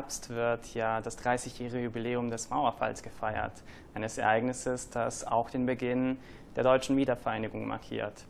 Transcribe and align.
Herbst 0.00 0.30
wird 0.30 0.72
ja 0.72 1.02
das 1.02 1.18
30-jährige 1.18 1.84
Jubiläum 1.84 2.30
des 2.30 2.48
Mauerfalls 2.48 3.02
gefeiert, 3.02 3.52
eines 3.92 4.16
Ereignisses, 4.16 4.88
das 4.88 5.26
auch 5.26 5.50
den 5.50 5.66
Beginn 5.66 6.16
der 6.56 6.64
deutschen 6.64 6.96
Wiedervereinigung 6.96 7.68
markiert. 7.68 8.24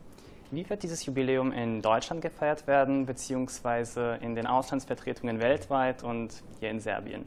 Wie 0.51 0.69
wird 0.69 0.83
dieses 0.83 1.05
Jubiläum 1.05 1.53
in 1.53 1.81
Deutschland 1.81 2.21
gefeiert 2.21 2.67
werden, 2.67 3.05
beziehungsweise 3.05 4.19
in 4.19 4.35
den 4.35 4.47
Auslandsvertretungen 4.47 5.39
weltweit 5.39 6.03
und 6.03 6.43
hier 6.59 6.71
in 6.71 6.81
Serbien? 6.81 7.25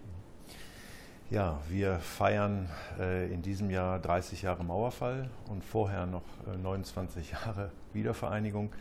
Ja, 1.30 1.58
wir 1.70 1.98
feiern 2.00 2.68
äh, 3.00 3.32
in 3.32 3.40
diesem 3.40 3.70
Jahr 3.70 3.98
30 3.98 4.42
Jahre 4.42 4.62
Mauerfall 4.62 5.30
und 5.48 5.64
vorher 5.64 6.04
noch 6.04 6.20
äh, 6.46 6.58
29 6.58 7.30
Jahre 7.32 7.70
Wiedervereinigung. 7.94 8.74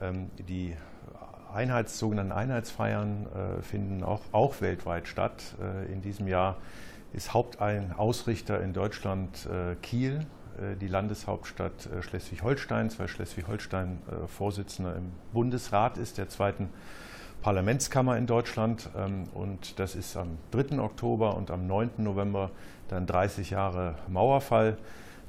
Ähm, 0.00 0.30
die 0.38 0.74
Einheits, 1.52 1.98
sogenannten 1.98 2.32
Einheitsfeiern 2.32 3.26
äh, 3.26 3.62
finden 3.62 4.02
auch, 4.02 4.20
auch, 4.32 4.60
weltweit 4.60 5.08
statt. 5.08 5.42
Äh, 5.60 5.92
in 5.92 6.02
diesem 6.02 6.28
Jahr 6.28 6.56
ist 7.12 7.32
Hauptausrichter 7.34 8.60
in 8.60 8.72
Deutschland 8.72 9.46
äh, 9.46 9.74
Kiel, 9.76 10.26
äh, 10.58 10.76
die 10.76 10.88
Landeshauptstadt 10.88 11.88
Schleswig-Holsteins, 12.00 12.98
weil 12.98 13.08
Schleswig-Holstein 13.08 13.98
Vorsitzender 14.26 14.96
im 14.96 15.12
Bundesrat 15.32 15.98
ist, 15.98 16.18
der 16.18 16.28
zweiten 16.28 16.68
Parlamentskammer 17.42 18.16
in 18.16 18.26
Deutschland. 18.26 18.88
Ähm, 18.96 19.24
und 19.32 19.78
das 19.78 19.94
ist 19.94 20.16
am 20.16 20.38
3. 20.50 20.80
Oktober 20.80 21.36
und 21.36 21.50
am 21.50 21.66
9. 21.66 21.90
November 21.98 22.50
dann 22.88 23.06
30 23.06 23.50
Jahre 23.50 23.94
Mauerfall. 24.08 24.78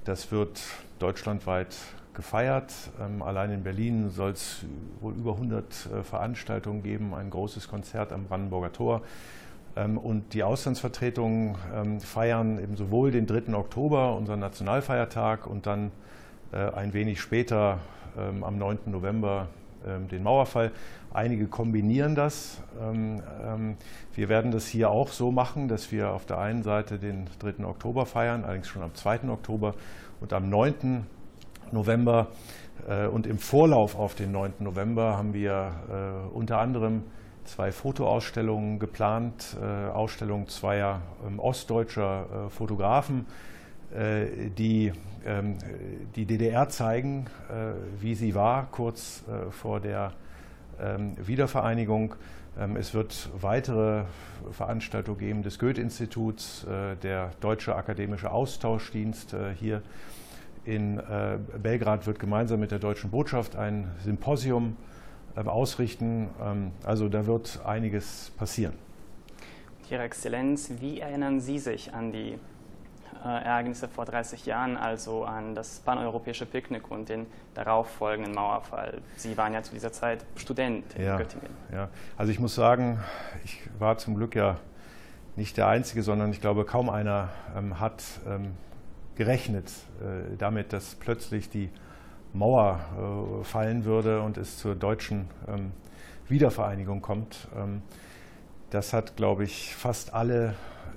Das 0.03 0.31
wird 0.31 0.61
deutschlandweit 0.99 1.75
gefeiert. 2.17 2.73
Ähm, 2.99 3.21
allein 3.21 3.51
in 3.51 3.63
Berlin 3.63 4.09
soll 4.09 4.31
es 4.31 4.65
wohl 4.99 5.13
über 5.13 5.33
100 5.33 5.63
äh, 5.63 6.03
Veranstaltungen 6.03 6.83
geben, 6.83 7.13
ein 7.13 7.29
großes 7.29 7.69
Konzert 7.69 8.11
am 8.11 8.25
Brandenburger 8.25 8.73
Tor. 8.73 9.01
Ähm, 9.77 9.97
und 9.97 10.33
die 10.33 10.43
Auslandsvertretungen 10.43 11.55
feiern 12.01 12.61
eben 12.61 12.75
sowohl 12.75 13.11
den 13.11 13.27
3. 13.27 13.53
Oktober, 13.53 14.17
unseren 14.17 14.41
Nationalfeiertag, 14.41 15.47
und 15.47 15.67
dann 15.67 15.91
äh, 16.51 16.57
ein 16.57 16.91
wenig 16.91 17.21
später 17.21 17.79
am 18.41 18.57
9. 18.57 18.79
November 18.87 19.47
den 20.09 20.23
Mauerfall. 20.23 20.71
Einige 21.13 21.45
kombinieren 21.45 22.15
das. 22.15 22.63
Ähm, 22.81 23.21
ähm, 23.45 23.77
wir 24.15 24.27
werden 24.27 24.51
das 24.51 24.65
hier 24.65 24.89
auch 24.89 25.09
so 25.09 25.31
machen, 25.31 25.67
dass 25.67 25.91
wir 25.91 26.09
auf 26.13 26.25
der 26.25 26.39
einen 26.39 26.63
Seite 26.63 26.97
den 26.97 27.29
3. 27.37 27.63
Oktober 27.63 28.07
feiern, 28.07 28.43
allerdings 28.43 28.67
schon 28.67 28.81
am 28.81 28.95
2. 28.95 29.29
Oktober 29.29 29.75
und 30.19 30.33
am 30.33 30.49
9. 30.49 31.05
November. 31.73 32.27
Äh, 32.87 33.07
und 33.07 33.27
im 33.27 33.37
Vorlauf 33.37 33.97
auf 33.97 34.15
den 34.15 34.31
9. 34.31 34.53
November 34.59 35.17
haben 35.17 35.33
wir 35.33 35.71
äh, 35.89 36.35
unter 36.35 36.59
anderem 36.59 37.03
zwei 37.45 37.71
Fotoausstellungen 37.71 38.79
geplant, 38.79 39.55
äh, 39.61 39.89
Ausstellungen 39.89 40.47
zweier 40.47 41.01
ähm, 41.25 41.39
ostdeutscher 41.39 42.49
Fotografen, 42.49 43.25
die 44.57 44.91
die 46.15 46.25
DDR 46.25 46.67
zeigen, 46.67 47.27
wie 48.01 48.15
sie 48.15 48.35
war 48.35 48.67
kurz 48.69 49.23
vor 49.51 49.79
der 49.79 50.11
ähm, 50.77 51.15
Wiedervereinigung. 51.25 52.15
Ähm, 52.59 52.75
es 52.75 52.93
wird 52.93 53.29
weitere 53.39 54.03
Veranstaltungen 54.51 55.19
geben 55.19 55.41
des 55.41 55.57
Goethe-Instituts, 55.57 56.67
der 57.01 57.31
Deutsche 57.39 57.77
Akademische 57.77 58.29
Austauschdienst 58.29 59.33
hier 59.57 59.81
in 60.67 60.99
äh, 60.99 61.37
Belgrad 61.57 62.05
wird 62.05 62.19
gemeinsam 62.19 62.59
mit 62.59 62.71
der 62.71 62.79
Deutschen 62.79 63.09
Botschaft 63.09 63.55
ein 63.55 63.89
Symposium 64.03 64.75
ähm, 65.35 65.47
ausrichten. 65.47 66.29
Also 66.83 67.09
da 67.09 67.25
wird 67.25 67.61
einiges 67.65 68.31
passieren. 68.37 68.73
Ihre 69.89 70.03
Exzellenz, 70.03 70.73
wie 70.79 70.99
erinnern 70.99 71.39
Sie 71.39 71.59
sich 71.59 71.93
an 71.93 72.11
die 72.11 72.37
äh, 73.23 73.43
Ereignisse 73.43 73.87
vor 73.87 74.05
30 74.05 74.45
Jahren, 74.45 74.77
also 74.77 75.23
an 75.23 75.55
das 75.55 75.79
paneuropäische 75.79 76.45
Picknick 76.45 76.91
und 76.91 77.09
den 77.09 77.25
darauffolgenden 77.53 78.33
Mauerfall. 78.33 79.01
Sie 79.15 79.37
waren 79.37 79.53
ja 79.53 79.63
zu 79.63 79.73
dieser 79.73 79.91
Zeit 79.91 80.25
Student 80.35 80.93
in 80.95 81.05
ja, 81.05 81.17
Göttingen. 81.17 81.49
Ja, 81.71 81.89
also 82.17 82.31
ich 82.31 82.39
muss 82.39 82.55
sagen, 82.55 82.99
ich 83.43 83.61
war 83.79 83.97
zum 83.97 84.15
Glück 84.15 84.35
ja 84.35 84.57
nicht 85.35 85.57
der 85.57 85.67
Einzige, 85.67 86.03
sondern 86.03 86.31
ich 86.31 86.41
glaube, 86.41 86.65
kaum 86.65 86.89
einer 86.89 87.29
ähm, 87.55 87.79
hat 87.79 88.03
ähm, 88.27 88.53
gerechnet 89.17 89.69
äh, 89.99 90.37
damit, 90.37 90.71
dass 90.71 90.95
plötzlich 90.95 91.49
die 91.49 91.69
Mauer 92.33 93.41
äh, 93.41 93.43
fallen 93.43 93.83
würde 93.83 94.21
und 94.21 94.37
es 94.37 94.57
zur 94.57 94.75
deutschen 94.75 95.27
ähm, 95.47 95.71
Wiedervereinigung 96.29 97.01
kommt. 97.01 97.47
Ähm, 97.55 97.81
das 98.69 98.93
hat, 98.93 99.15
glaube 99.15 99.43
ich, 99.43 99.75
fast 99.75 100.13
alle 100.13 100.55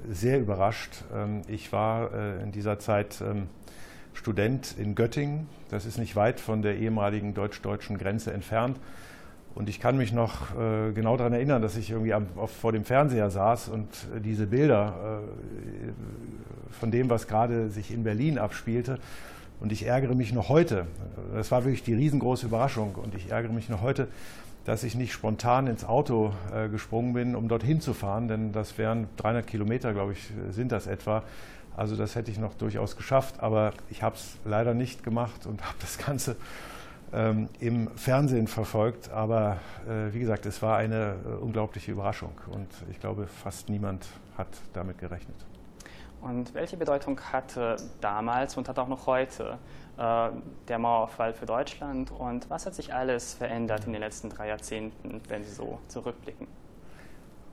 sehr 0.08 0.38
überrascht. 0.38 1.04
Ähm, 1.14 1.42
ich 1.48 1.72
war 1.72 2.12
äh, 2.12 2.42
in 2.42 2.52
dieser 2.52 2.78
Zeit 2.78 3.22
Student 4.12 4.74
in 4.76 4.94
Göttingen. 4.94 5.48
Das 5.70 5.86
ist 5.86 5.96
nicht 5.96 6.16
weit 6.16 6.40
von 6.40 6.62
der 6.62 6.76
ehemaligen 6.76 7.32
deutsch-deutschen 7.32 7.96
Grenze 7.96 8.32
entfernt. 8.32 8.78
Und 9.54 9.68
ich 9.68 9.80
kann 9.80 9.96
mich 9.96 10.12
noch 10.12 10.56
äh, 10.56 10.92
genau 10.92 11.16
daran 11.16 11.32
erinnern, 11.32 11.60
dass 11.60 11.76
ich 11.76 11.90
irgendwie 11.90 12.14
vor 12.60 12.72
dem 12.72 12.84
Fernseher 12.84 13.30
saß 13.30 13.68
und 13.68 13.88
äh, 14.16 14.20
diese 14.20 14.46
Bilder 14.46 15.22
von 16.78 16.90
dem, 16.90 17.10
was 17.10 17.26
gerade 17.26 17.68
sich 17.68 17.92
in 17.92 18.04
Berlin 18.04 18.38
abspielte. 18.38 18.98
Und 19.60 19.72
ich 19.72 19.86
ärgere 19.86 20.14
mich 20.14 20.32
noch 20.32 20.48
heute, 20.48 20.86
das 21.34 21.50
war 21.50 21.64
wirklich 21.64 21.82
die 21.82 21.92
riesengroße 21.92 22.46
Überraschung, 22.46 22.94
und 22.94 23.14
ich 23.14 23.30
ärgere 23.30 23.52
mich 23.52 23.68
noch 23.68 23.82
heute, 23.82 24.08
dass 24.64 24.84
ich 24.84 24.94
nicht 24.94 25.12
spontan 25.12 25.66
ins 25.66 25.84
Auto 25.84 26.32
äh, 26.54 26.68
gesprungen 26.68 27.12
bin, 27.12 27.34
um 27.34 27.48
dorthin 27.48 27.80
zu 27.80 27.92
fahren, 27.92 28.28
denn 28.28 28.52
das 28.52 28.78
wären 28.78 29.08
300 29.18 29.46
Kilometer, 29.46 29.92
glaube 29.92 30.12
ich, 30.12 30.30
sind 30.50 30.72
das 30.72 30.86
etwa. 30.86 31.22
Also 31.76 31.96
das 31.96 32.14
hätte 32.14 32.30
ich 32.30 32.38
noch 32.38 32.54
durchaus 32.54 32.96
geschafft, 32.96 33.40
aber 33.40 33.72
ich 33.90 34.02
habe 34.02 34.16
es 34.16 34.36
leider 34.44 34.74
nicht 34.74 35.02
gemacht 35.02 35.46
und 35.46 35.62
habe 35.64 35.76
das 35.80 35.98
Ganze 35.98 36.36
ähm, 37.12 37.48
im 37.58 37.88
Fernsehen 37.96 38.46
verfolgt. 38.46 39.10
Aber 39.10 39.58
äh, 39.88 40.12
wie 40.12 40.20
gesagt, 40.20 40.46
es 40.46 40.62
war 40.62 40.76
eine 40.76 41.16
äh, 41.24 41.28
unglaubliche 41.42 41.92
Überraschung 41.92 42.32
und 42.52 42.68
ich 42.90 43.00
glaube, 43.00 43.26
fast 43.26 43.68
niemand 43.68 44.06
hat 44.36 44.48
damit 44.72 44.98
gerechnet. 44.98 45.36
Und 46.20 46.52
welche 46.54 46.76
Bedeutung 46.76 47.18
hatte 47.32 47.76
damals 48.00 48.56
und 48.56 48.68
hat 48.68 48.78
auch 48.78 48.88
noch 48.88 49.06
heute 49.06 49.58
äh, 49.96 50.28
der 50.68 50.78
Mauerfall 50.78 51.32
für 51.32 51.46
Deutschland 51.46 52.10
und 52.10 52.48
was 52.50 52.66
hat 52.66 52.74
sich 52.74 52.92
alles 52.92 53.34
verändert 53.34 53.86
in 53.86 53.92
den 53.92 54.02
letzten 54.02 54.28
drei 54.28 54.48
Jahrzehnten, 54.48 55.20
wenn 55.28 55.42
Sie 55.44 55.52
so 55.52 55.78
zurückblicken? 55.88 56.46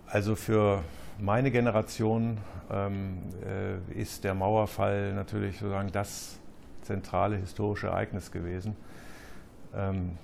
Also 0.08 0.36
für 0.36 0.84
meine 1.20 1.50
Generation 1.52 2.38
ähm, 2.72 3.20
äh, 3.46 4.00
ist 4.00 4.24
der 4.24 4.34
Mauerfall 4.34 5.14
natürlich 5.14 5.60
sozusagen 5.60 5.92
das 5.92 6.38
zentrale 6.82 7.38
historische 7.38 7.88
Ereignis 7.88 8.32
gewesen. 8.32 8.76
Ähm, 9.76 10.18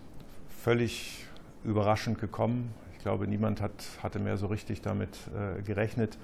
völlig 0.62 1.26
überraschend 1.64 2.20
gekommen. 2.20 2.74
Ich 2.94 3.00
glaube, 3.00 3.28
niemand 3.28 3.62
hat, 3.62 3.72
hatte 4.02 4.20
mehr 4.20 4.38
so 4.38 4.48
richtig 4.48 4.81
damit 4.81 5.09
äh, 5.36 5.62
gerechnet. 5.62 6.18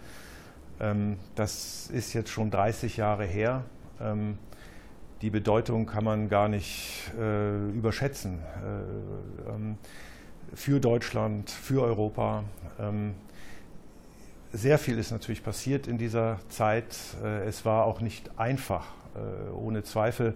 Ähm, 0.79 1.17
das 1.35 1.89
ist 1.89 2.13
jetzt 2.13 2.29
schon 2.29 2.51
30 2.51 2.97
Jahre 2.97 3.25
her. 3.25 3.63
Ähm, 3.99 4.37
die 5.21 5.29
Bedeutung 5.29 5.85
kann 5.85 6.05
man 6.05 6.29
gar 6.29 6.47
nicht 6.47 7.11
äh, 7.19 7.69
überschätzen. 7.71 8.39
Äh, 8.39 9.51
ähm, 9.51 9.77
für 10.53 10.79
Deutschland, 10.79 11.49
für 11.49 11.83
Europa. 11.83 12.43
Ähm, 12.79 13.15
sehr 14.51 14.79
viel 14.79 14.97
ist 14.97 15.11
natürlich 15.11 15.43
passiert 15.43 15.87
in 15.87 15.97
dieser 15.97 16.39
Zeit. 16.49 16.95
Äh, 17.23 17.45
es 17.45 17.65
war 17.65 17.85
auch 17.85 17.99
nicht 18.01 18.39
einfach, 18.39 18.87
äh, 19.15 19.51
ohne 19.51 19.83
Zweifel. 19.83 20.35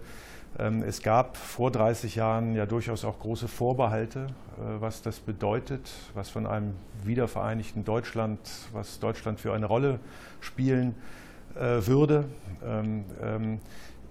Ähm, 0.60 0.84
es 0.84 1.02
gab 1.02 1.36
vor 1.38 1.72
30 1.72 2.16
Jahren 2.16 2.54
ja 2.54 2.66
durchaus 2.66 3.06
auch 3.06 3.20
große 3.20 3.48
Vorbehalte, 3.48 4.28
äh, 4.58 4.82
was 4.82 5.02
das 5.02 5.20
bedeutet, 5.20 5.92
was 6.14 6.30
von 6.30 6.46
einem 6.46 6.76
wiedervereinigten 7.04 7.84
Deutschland, 7.84 8.40
was 8.72 9.00
Deutschland 9.00 9.40
für 9.40 9.54
eine 9.54 9.66
Rolle 9.66 10.00
spielen 10.42 10.96
äh, 11.56 11.86
würde. 11.88 12.26
Ähm, 12.64 13.06
ähm, 13.22 13.60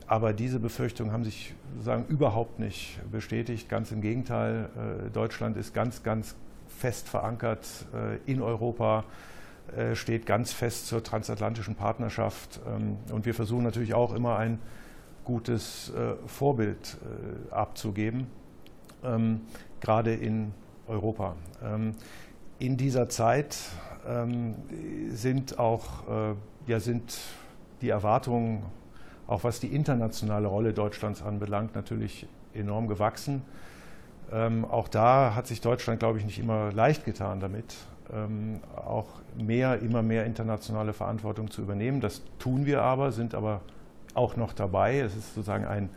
aber 0.09 0.33
diese 0.33 0.59
Befürchtungen 0.59 1.13
haben 1.13 1.25
sich 1.25 1.55
sozusagen 1.75 2.07
überhaupt 2.07 2.59
nicht 2.59 2.99
bestätigt. 3.11 3.69
Ganz 3.69 3.93
im 3.93 4.03
Gegenteil, 4.03 4.69
äh, 5.07 5.11
Deutschland 5.11 5.57
ist 5.57 5.73
ganz, 5.75 6.03
ganz 6.03 6.35
fest 6.69 7.09
verankert 7.09 7.69
in 8.27 8.43
Europa, 8.43 9.05
steht 9.93 10.27
ganz 10.27 10.53
fest 10.53 10.89
zur 10.89 11.05
transatlantischen 11.05 11.77
Partnerschaft. 11.77 12.61
Und 13.13 13.25
wir 13.25 13.35
versuchen 13.35 13.63
natürlich 13.63 13.95
auch 13.95 14.15
immer 14.15 14.37
ein 14.39 14.59
gutes 15.25 15.93
Vorbild 16.27 16.97
abzugeben, 17.51 18.27
ähm, 19.05 19.43
gerade 19.81 20.15
in 20.15 20.53
Europa. 20.87 21.37
Ähm, 21.63 21.95
in 22.59 22.77
dieser 22.77 23.09
Zeit 23.09 23.57
sind 25.11 25.59
auch 25.59 25.89
ja, 26.67 26.81
sind 26.81 27.19
die 27.81 27.89
Erwartungen 27.89 28.65
auch 29.27 29.45
was 29.45 29.61
die 29.61 29.69
internationale 29.69 30.47
Rolle 30.47 30.73
Deutschlands 30.73 31.23
anbelangt, 31.23 31.75
natürlich 31.75 32.27
enorm 32.53 32.89
gewachsen. 32.89 33.43
Ähm, 34.31 34.65
auch 34.65 34.89
da 34.89 35.35
hat 35.35 35.47
sich 35.47 35.61
Deutschland, 35.61 36.01
glaube 36.01 36.19
ich, 36.19 36.25
nicht 36.25 36.39
immer 36.39 36.73
leicht 36.73 37.05
getan 37.05 37.41
damit. 37.41 37.75
ähm, 38.13 38.61
auch 38.77 39.07
mehr, 39.37 39.81
immer 39.81 40.03
mehr 40.03 40.27
internationale 40.27 40.93
Verantwortung 40.93 41.51
zu 41.51 41.63
übernehmen. 41.63 42.01
Das 42.01 42.23
tun 42.39 42.67
wir 42.67 42.83
aber, 42.83 43.13
sind 43.13 43.35
aber 43.35 43.63
auch 44.15 44.37
noch 44.37 44.53
dabei. 44.53 45.01
Es 45.01 45.17
ist 45.17 45.35
sozusagen 45.35 45.65
ein 45.65 45.89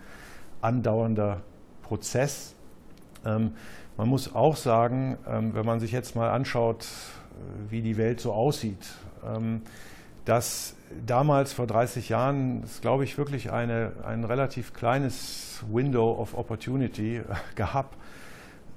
andauernder 0.62 1.42
Prozess. 1.84 2.56
Ähm, 3.26 3.54
man 3.98 4.08
muss 4.08 4.34
auch 4.36 4.56
sagen, 4.56 5.18
ähm, 5.28 5.54
wenn 5.54 5.66
man 5.66 5.80
sich 5.80 5.92
jetzt 5.92 6.16
mal 6.16 6.30
anschaut, 6.30 6.84
äh, 6.84 7.72
wie 7.72 7.82
die 7.82 7.98
Welt 7.98 8.20
so 8.20 8.34
aussieht, 8.34 8.86
ähm, 9.26 9.62
dass 10.26 10.76
damals 11.06 11.54
vor 11.54 11.68
30 11.68 12.10
Jahren 12.10 12.64
es, 12.64 12.82
glaube 12.82 13.04
ich, 13.04 13.18
wirklich 13.18 13.52
eine, 13.52 13.92
ein 14.06 14.24
relativ 14.24 14.74
kleines 14.74 15.64
Window 15.72 16.14
of 16.20 16.38
Opportunity 16.38 17.22
gab 17.56 17.96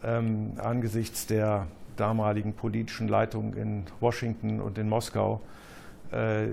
ähm, 0.02 0.52
angesichts 0.58 1.26
der 1.26 1.66
damaligen 1.96 2.52
politischen 2.52 3.08
Leitung 3.08 3.54
in 3.54 3.84
Washington 4.00 4.60
und 4.60 4.78
in 4.78 4.88
Moskau, 4.88 5.40
äh, 6.12 6.46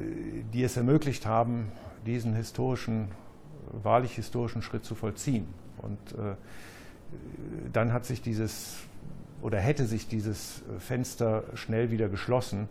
die 0.54 0.64
es 0.64 0.78
ermöglicht 0.78 1.26
haben, 1.26 1.72
diesen 2.06 2.36
historischen, 2.36 3.10
wahrlich 3.72 4.14
historischen 4.14 4.62
Schritt 4.62 4.86
zu 4.86 4.96
vollziehen. 4.96 5.48
Und 5.78 6.00
äh, 6.14 6.36
dann 7.74 7.94
hat 7.94 8.06
sich 8.06 8.22
dieses 8.22 8.78
oder 9.42 9.60
hätte 9.60 9.86
sich 9.86 10.08
dieses 10.08 10.64
Fenster 10.80 11.44
schnell 11.54 11.92
wieder 11.92 12.10
geschlossen. 12.10 12.68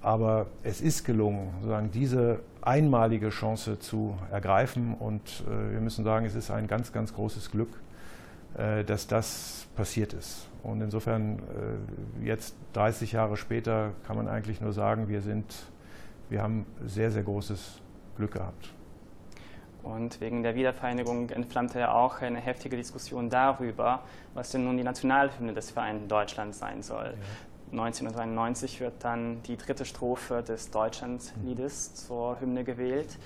Aber 0.00 0.46
es 0.64 0.80
ist 0.80 1.04
gelungen, 1.04 1.50
sozusagen 1.60 1.92
diese 1.92 2.40
einmalige 2.60 3.28
Chance 3.28 3.78
zu 3.78 4.18
ergreifen. 4.32 4.94
Und 4.94 5.44
äh, 5.46 5.72
wir 5.72 5.80
müssen 5.80 6.04
sagen, 6.04 6.26
es 6.26 6.34
ist 6.34 6.50
ein 6.50 6.66
ganz, 6.66 6.92
ganz 6.92 7.14
großes 7.14 7.52
Glück, 7.52 7.68
äh, 8.56 8.82
dass 8.82 9.06
das 9.06 9.68
passiert 9.76 10.12
ist. 10.12 10.48
Und 10.64 10.80
insofern, 10.80 11.38
äh, 11.38 12.26
jetzt 12.26 12.56
30 12.72 13.12
Jahre 13.12 13.36
später, 13.36 13.92
kann 14.04 14.16
man 14.16 14.26
eigentlich 14.26 14.60
nur 14.60 14.72
sagen, 14.72 15.08
wir, 15.08 15.20
sind, 15.20 15.54
wir 16.30 16.42
haben 16.42 16.66
sehr, 16.84 17.12
sehr 17.12 17.22
großes 17.22 17.80
Glück 18.16 18.32
gehabt. 18.32 18.72
Und 19.82 20.20
wegen 20.20 20.42
der 20.42 20.54
Wiedervereinigung 20.54 21.30
entflammte 21.30 21.80
ja 21.80 21.92
auch 21.92 22.20
eine 22.20 22.38
heftige 22.38 22.76
Diskussion 22.76 23.30
darüber, 23.30 24.02
was 24.34 24.50
denn 24.50 24.64
nun 24.64 24.76
die 24.76 24.84
Nationalhymne 24.84 25.54
des 25.54 25.72
Vereinten 25.72 26.08
Deutschlands 26.08 26.58
sein 26.58 26.82
soll. 26.82 27.14
Ja. 27.72 27.80
1993 27.80 28.80
wird 28.80 29.02
dann 29.02 29.42
die 29.44 29.56
dritte 29.56 29.84
Strophe 29.84 30.42
des 30.42 30.70
Deutschlandliedes 30.70 31.90
mhm. 31.90 31.94
zur 31.94 32.40
Hymne 32.40 32.64
gewählt. 32.64 33.18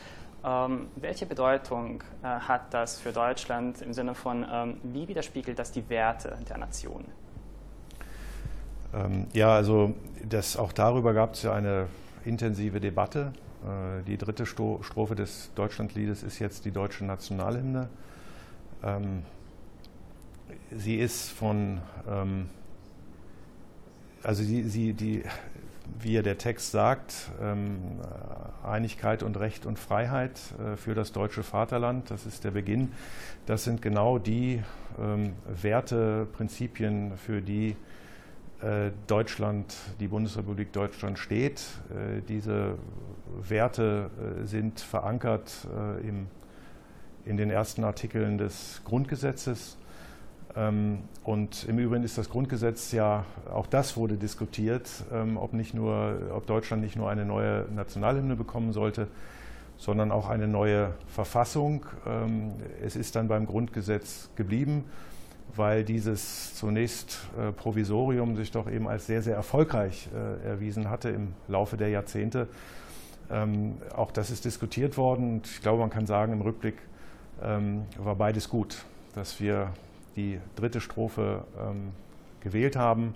Ähm, 0.44 0.88
welche 0.94 1.26
Bedeutung 1.26 2.04
äh, 2.22 2.26
hat 2.26 2.72
das 2.72 3.00
für 3.00 3.12
Deutschland 3.12 3.82
im 3.82 3.92
Sinne 3.92 4.14
von, 4.14 4.46
ähm, 4.50 4.76
wie 4.84 5.08
widerspiegelt 5.08 5.58
das 5.58 5.72
die 5.72 5.88
Werte 5.88 6.38
der 6.48 6.58
Nation? 6.58 7.04
Ähm, 8.94 9.26
ja, 9.32 9.52
also 9.52 9.94
das, 10.24 10.56
auch 10.56 10.72
darüber 10.72 11.12
gab 11.12 11.34
es 11.34 11.42
ja 11.42 11.52
eine 11.52 11.88
intensive 12.24 12.78
Debatte. 12.78 13.32
Äh, 13.64 14.02
die 14.04 14.16
dritte 14.16 14.46
Strophe 14.46 15.14
des 15.14 15.50
Deutschlandliedes 15.54 16.22
ist 16.22 16.38
jetzt 16.38 16.64
die 16.64 16.70
deutsche 16.70 17.04
Nationalhymne. 17.04 17.88
Ähm, 18.82 19.22
sie 20.70 20.96
ist 20.96 21.30
von, 21.30 21.80
ähm, 22.08 22.48
also 24.22 24.42
sie, 24.42 24.62
sie, 24.64 24.92
die, 24.92 25.22
wie 26.00 26.20
der 26.22 26.36
Text 26.36 26.72
sagt, 26.72 27.30
Einigkeit 28.64 29.22
und 29.22 29.38
Recht 29.38 29.66
und 29.66 29.78
Freiheit 29.78 30.40
äh, 30.58 30.76
für 30.76 30.94
das 30.94 31.12
deutsche 31.12 31.44
Vaterland, 31.44 32.10
das 32.10 32.26
ist 32.26 32.44
der 32.44 32.50
Beginn. 32.50 32.92
Das 33.46 33.64
sind 33.64 33.82
genau 33.82 34.18
die 34.18 34.62
Werte, 35.46 36.26
Prinzipien, 36.32 37.18
für 37.18 37.42
die 37.42 37.76
Deutschland, 39.06 39.74
die 40.00 40.08
Bundesrepublik 40.08 40.72
Deutschland 40.72 41.18
steht. 41.18 41.60
Äh, 41.90 42.22
diese 42.26 42.78
Werte 43.48 44.10
äh, 44.18 44.46
sind 44.46 44.80
verankert 44.80 45.66
in 47.24 47.36
den 47.36 47.50
ersten 47.50 47.84
Artikeln 47.84 48.38
des 48.38 48.80
Grundgesetzes. 48.84 49.76
Ähm, 50.56 51.00
und 51.24 51.64
im 51.64 51.78
Übrigen 51.78 52.04
ist 52.04 52.16
das 52.16 52.30
Grundgesetz 52.30 52.92
ja, 52.92 53.24
auch 53.52 53.66
das 53.66 53.96
wurde 53.96 54.16
diskutiert, 54.16 54.88
ähm, 55.12 55.36
ob, 55.36 55.52
nicht 55.52 55.74
nur, 55.74 56.18
ob 56.32 56.46
Deutschland 56.46 56.82
nicht 56.82 56.96
nur 56.96 57.10
eine 57.10 57.24
neue 57.24 57.66
Nationalhymne 57.74 58.36
bekommen 58.36 58.72
sollte, 58.72 59.08
sondern 59.76 60.12
auch 60.12 60.28
eine 60.28 60.48
neue 60.48 60.94
Verfassung. 61.08 61.84
Ähm, 62.06 62.54
es 62.82 62.96
ist 62.96 63.16
dann 63.16 63.28
beim 63.28 63.46
Grundgesetz 63.46 64.30
geblieben 64.36 64.84
weil 65.54 65.84
dieses 65.84 66.54
zunächst 66.54 67.20
äh, 67.38 67.52
Provisorium 67.52 68.36
sich 68.36 68.50
doch 68.50 68.70
eben 68.70 68.88
als 68.88 69.06
sehr, 69.06 69.22
sehr 69.22 69.36
erfolgreich 69.36 70.08
äh, 70.14 70.48
erwiesen 70.48 70.90
hatte 70.90 71.10
im 71.10 71.34
Laufe 71.48 71.76
der 71.76 71.88
Jahrzehnte. 71.88 72.48
Ähm, 73.30 73.76
auch 73.94 74.10
das 74.10 74.30
ist 74.30 74.44
diskutiert 74.44 74.96
worden 74.96 75.34
und 75.34 75.46
ich 75.46 75.60
glaube, 75.60 75.80
man 75.80 75.90
kann 75.90 76.06
sagen, 76.06 76.32
im 76.32 76.40
Rückblick 76.40 76.76
ähm, 77.42 77.84
war 77.98 78.14
beides 78.14 78.48
gut, 78.48 78.84
dass 79.14 79.40
wir 79.40 79.72
die 80.14 80.38
dritte 80.54 80.80
Strophe 80.80 81.44
ähm, 81.58 81.90
gewählt 82.40 82.76
haben 82.76 83.14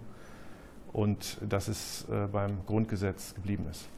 und 0.93 1.39
dass 1.49 1.69
es 1.69 2.07
äh, 2.11 2.27
beim 2.27 2.59
Grundgesetz 2.67 3.35
geblieben 3.35 3.67
ist. 3.71 3.89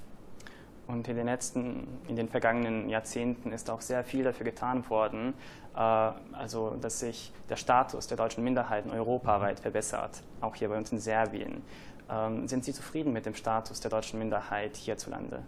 Und 0.87 1.09
in 1.09 1.17
den 1.17 1.27
letzten, 1.27 1.87
in 2.09 2.17
den 2.17 2.29
vergangenen 2.29 2.89
Jahrzehnten 2.89 3.53
ist 3.53 3.71
auch 3.71 3.81
sehr 3.81 4.05
viel 4.05 4.25
dafür 4.25 4.45
getan 4.45 4.89
worden, 4.91 5.35
äh, 5.75 5.79
also 5.79 6.77
dass 6.81 7.01
sich 7.01 7.33
der 7.49 7.57
Status 7.57 8.09
der 8.09 8.17
deutschen 8.17 8.43
Minderheiten 8.45 8.91
europaweit 8.91 9.61
verbessert, 9.61 10.23
auch 10.41 10.55
hier 10.57 10.69
bei 10.69 10.77
uns 10.77 10.91
in 10.93 10.99
Serbien. 10.99 11.63
Ähm, 12.11 12.49
sind 12.49 12.65
Sie 12.65 12.73
zufrieden 12.73 13.13
mit 13.13 13.27
dem 13.27 13.35
Status 13.35 13.81
der 13.81 13.91
deutschen 13.91 14.19
Minderheit 14.19 14.77
hierzulande? 14.77 15.43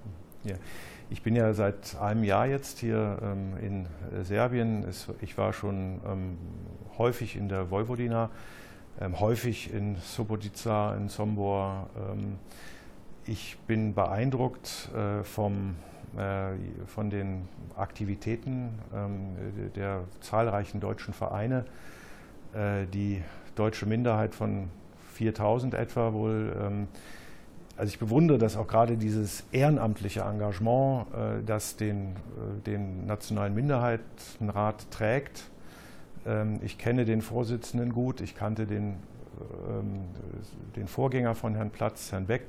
Ja. 0.45 0.55
Ich 1.11 1.23
bin 1.23 1.37
ja 1.37 1.53
seit 1.53 1.97
einem 2.01 2.25
Jahr 2.25 2.47
jetzt 2.47 2.79
hier 2.79 3.19
ähm, 3.23 3.57
in 3.61 3.87
Serbien. 4.25 4.87
ich 5.21 5.37
war 5.37 5.53
schon 5.53 6.01
ähm, 6.07 6.39
häufig 6.97 7.37
in 7.37 7.49
der 7.49 7.71
Vojvodina, 7.71 8.31
häufig 9.01 9.73
in 9.73 9.97
Subotica, 9.97 10.95
in 10.95 11.09
Sombor 11.09 11.91
ich 13.27 13.57
bin 13.67 13.95
beeindruckt 13.95 14.91
äh, 14.95 15.23
vom, 15.25 15.77
äh, 16.17 16.53
von 16.87 17.11
den 17.11 17.49
Aktivitäten 17.77 18.79
ähm, 18.95 19.37
der 19.75 20.05
zahlreichen 20.21 20.81
deutschen 20.81 21.15
Vereine. 21.15 21.65
Äh, 22.55 22.87
die 22.87 23.23
deutsche 23.55 23.87
Minderheit 23.87 24.35
von 24.35 24.69
4000 25.15 25.75
etwa 25.75 26.13
wohl. 26.13 26.55
Ähm, 26.61 26.89
also 27.77 27.89
ich 27.89 27.99
bewundere 27.99 28.39
das 28.39 28.57
auch 28.57 28.69
gerade 28.69 28.97
dieses 28.97 29.43
ehrenamtliche 29.51 30.21
Engagement, 30.21 31.07
das 31.45 31.75
den, 31.75 32.15
den 32.67 33.05
Nationalen 33.05 33.53
Minderheitenrat 33.53 34.89
trägt. 34.93 35.51
Ähm, 36.25 36.61
ich 36.63 36.79
kenne 36.79 37.05
den 37.05 37.21
Vorsitzenden 37.21 37.93
gut, 37.93 38.21
ich 38.21 38.37
kannte 38.37 38.67
den, 38.67 38.95
den 40.77 40.87
Vorgänger 40.87 41.35
von 41.35 41.57
Herrn 41.57 41.71
Platz, 41.71 42.13
Herrn 42.13 42.27
Beck, 42.27 42.43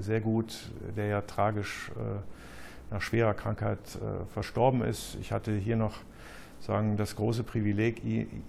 sehr 0.00 0.20
gut, 0.20 0.70
der 0.96 1.06
ja 1.06 1.20
tragisch 1.20 1.90
äh, 1.96 2.92
nach 2.92 3.02
schwerer 3.02 3.34
Krankheit 3.34 3.78
äh, 3.96 4.24
verstorben 4.32 4.82
ist. 4.82 5.16
Ich 5.20 5.32
hatte 5.32 5.52
hier 5.52 5.76
noch 5.76 5.94
sagen, 6.60 6.96
das 6.96 7.16
große 7.16 7.44
Privileg, 7.44 8.02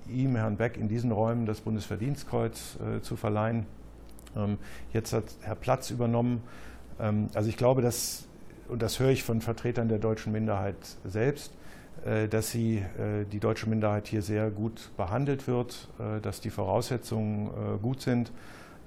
ihm, 0.07 0.35
Herrn 0.35 0.57
Beck, 0.57 0.77
in 0.77 0.87
diesen 0.87 1.11
Räumen 1.11 1.45
das 1.45 1.61
Bundesverdienstkreuz 1.61 2.77
zu 3.03 3.15
verleihen. 3.15 3.67
Ähm, 4.35 4.57
jetzt 4.93 5.13
hat 5.13 5.25
Herr 5.41 5.55
Platz 5.55 5.91
übernommen. 5.91 6.41
Ähm, 6.99 7.27
also 7.35 7.49
ich 7.49 7.57
glaube, 7.57 7.81
dass, 7.81 8.27
und 8.67 8.81
das 8.81 8.99
höre 8.99 9.09
ich 9.09 9.23
von 9.23 9.41
Vertretern 9.41 9.89
der 9.89 9.99
deutschen 9.99 10.31
Minderheit 10.31 10.77
selbst, 11.05 11.53
dass 12.29 12.49
sie, 12.49 12.81
die 13.33 13.41
deutsche 13.41 13.67
Minderheit 13.67 14.07
hier 14.07 14.21
sehr 14.21 14.51
gut 14.51 14.89
behandelt 14.95 15.47
wird, 15.47 15.89
dass 16.21 16.39
die 16.39 16.49
Voraussetzungen 16.49 17.49
gut 17.81 17.99
sind. 17.99 18.31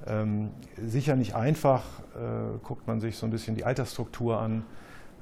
Ähm, 0.06 0.50
sicher 0.76 1.16
nicht 1.16 1.34
einfach, 1.34 1.82
äh, 2.14 2.58
guckt 2.62 2.86
man 2.86 3.00
sich 3.00 3.16
so 3.16 3.26
ein 3.26 3.30
bisschen 3.30 3.54
die 3.54 3.64
Altersstruktur 3.64 4.40
an. 4.40 4.64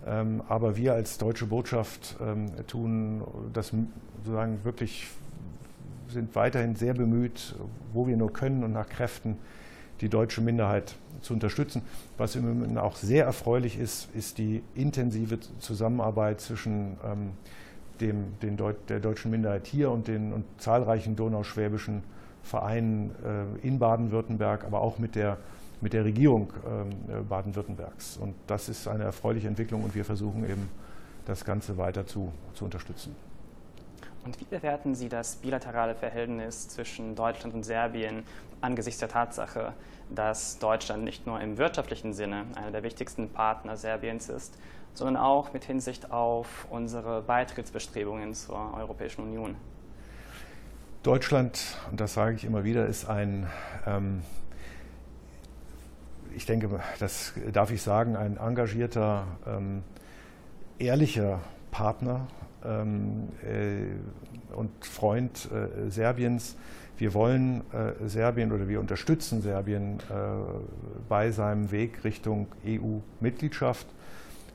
Ähm, 0.07 0.43
aber 0.49 0.77
wir 0.77 0.95
als 0.95 1.19
deutsche 1.19 1.47
Botschaft 1.47 2.17
ähm, 2.21 2.47
tun 2.67 3.23
das 3.53 3.73
sozusagen 4.19 4.65
wirklich, 4.65 5.09
sind 6.09 6.35
weiterhin 6.35 6.75
sehr 6.77 6.95
bemüht, 6.95 7.55
wo 7.93 8.07
wir 8.07 8.17
nur 8.17 8.33
können 8.33 8.65
und 8.65 8.73
nach 8.73 8.89
Kräften 8.89 9.37
die 10.01 10.09
deutsche 10.09 10.41
Minderheit 10.41 10.97
zu 11.21 11.35
unterstützen. 11.35 11.83
Was 12.17 12.35
im 12.35 12.49
Moment 12.49 12.79
auch 12.79 12.97
sehr 12.97 13.27
erfreulich 13.27 13.79
ist, 13.79 14.09
ist 14.15 14.39
die 14.39 14.63
intensive 14.75 15.39
Zusammenarbeit 15.59 16.41
zwischen 16.41 16.97
ähm, 17.05 17.33
dem, 18.01 18.39
den 18.41 18.57
Deut 18.57 18.77
der 18.89 19.01
deutschen 19.01 19.31
Minderheit 19.31 19.67
hier 19.67 19.91
und 19.91 20.09
den 20.09 20.33
und 20.33 20.45
zahlreichen 20.59 21.17
donauschwäbischen 21.17 22.03
Vereinen 22.43 23.15
äh, 23.63 23.67
in 23.67 23.79
Baden-Württemberg, 23.79 24.65
aber 24.65 24.81
auch 24.81 24.99
mit 24.99 25.15
der, 25.15 25.39
mit 25.81 25.93
der 25.93 26.05
Regierung 26.05 26.53
ähm, 26.67 26.91
äh, 27.09 27.23
Baden-Württembergs. 27.23 28.17
Und 28.17 28.35
das 28.47 28.69
ist 28.69 28.89
eine 28.89 29.05
erfreuliche 29.05 29.49
Entwicklung 29.49 29.85
und 29.85 29.95
wir 29.95 30.05
versuchen 30.05 30.45
eben, 30.45 30.69
das 31.27 31.45
Ganze 31.45 31.77
weiter 31.77 32.07
zu, 32.07 32.33
zu 32.55 32.65
unterstützen. 32.65 33.15
Und 34.25 34.39
wie 34.41 34.45
bewerten 34.45 34.95
Sie 34.95 35.09
das 35.09 35.37
bilaterale 35.37 35.95
Verhältnis 35.95 36.69
zwischen 36.69 37.15
Deutschland 37.15 37.55
und 37.55 37.63
Serbien 37.63 38.25
angesichts 38.61 39.01
der 39.01 39.09
Tatsache, 39.09 39.73
dass 40.11 40.59
Deutschland 40.59 41.05
nicht 41.05 41.27
nur 41.27 41.41
im 41.41 41.57
wirtschaftlichen 41.57 42.13
Sinne 42.13 42.45
einer 42.55 42.71
der 42.71 42.83
wichtigsten 42.83 43.31
Partner 43.31 43.77
Serbiens 43.77 44.29
ist, 44.29 44.59
sondern 44.93 45.17
auch 45.17 45.53
mit 45.53 45.65
Hinsicht 45.65 46.11
auf 46.11 46.67
unsere 46.69 47.23
Beitrittsbestrebungen 47.23 48.35
zur 48.35 48.75
Europäischen 48.75 49.23
Union? 49.23 49.57
Deutschland, 51.03 51.79
und 51.91 51.99
das 51.99 52.13
sage 52.13 52.37
ich 52.37 52.45
immer 52.45 52.63
wieder, 52.63 52.85
ist 52.85 53.09
ein, 53.09 53.47
ähm, 53.87 54.21
ich 56.37 56.45
denke, 56.45 56.69
das 56.99 57.33
darf 57.55 57.71
ich 57.71 57.81
sagen, 57.81 58.17
ein 58.17 58.37
engagierter, 58.37 59.27
ähm, 59.47 59.83
ehrlicher 60.79 61.41
Partner 61.71 62.27
ähm, 62.63 63.31
äh, 63.43 64.55
und 64.55 64.85
Freund 64.85 65.49
äh, 65.51 65.91
Serbiens. 65.91 66.57
Wir 66.99 67.15
wollen 67.15 67.63
äh, 67.73 68.07
Serbien 68.07 68.53
oder 68.53 68.69
wir 68.69 68.79
unterstützen 68.79 69.41
Serbien 69.41 70.01
äh, 70.11 70.13
bei 71.09 71.31
seinem 71.31 71.71
Weg 71.71 72.05
Richtung 72.05 72.49
EU-Mitgliedschaft, 72.67 73.87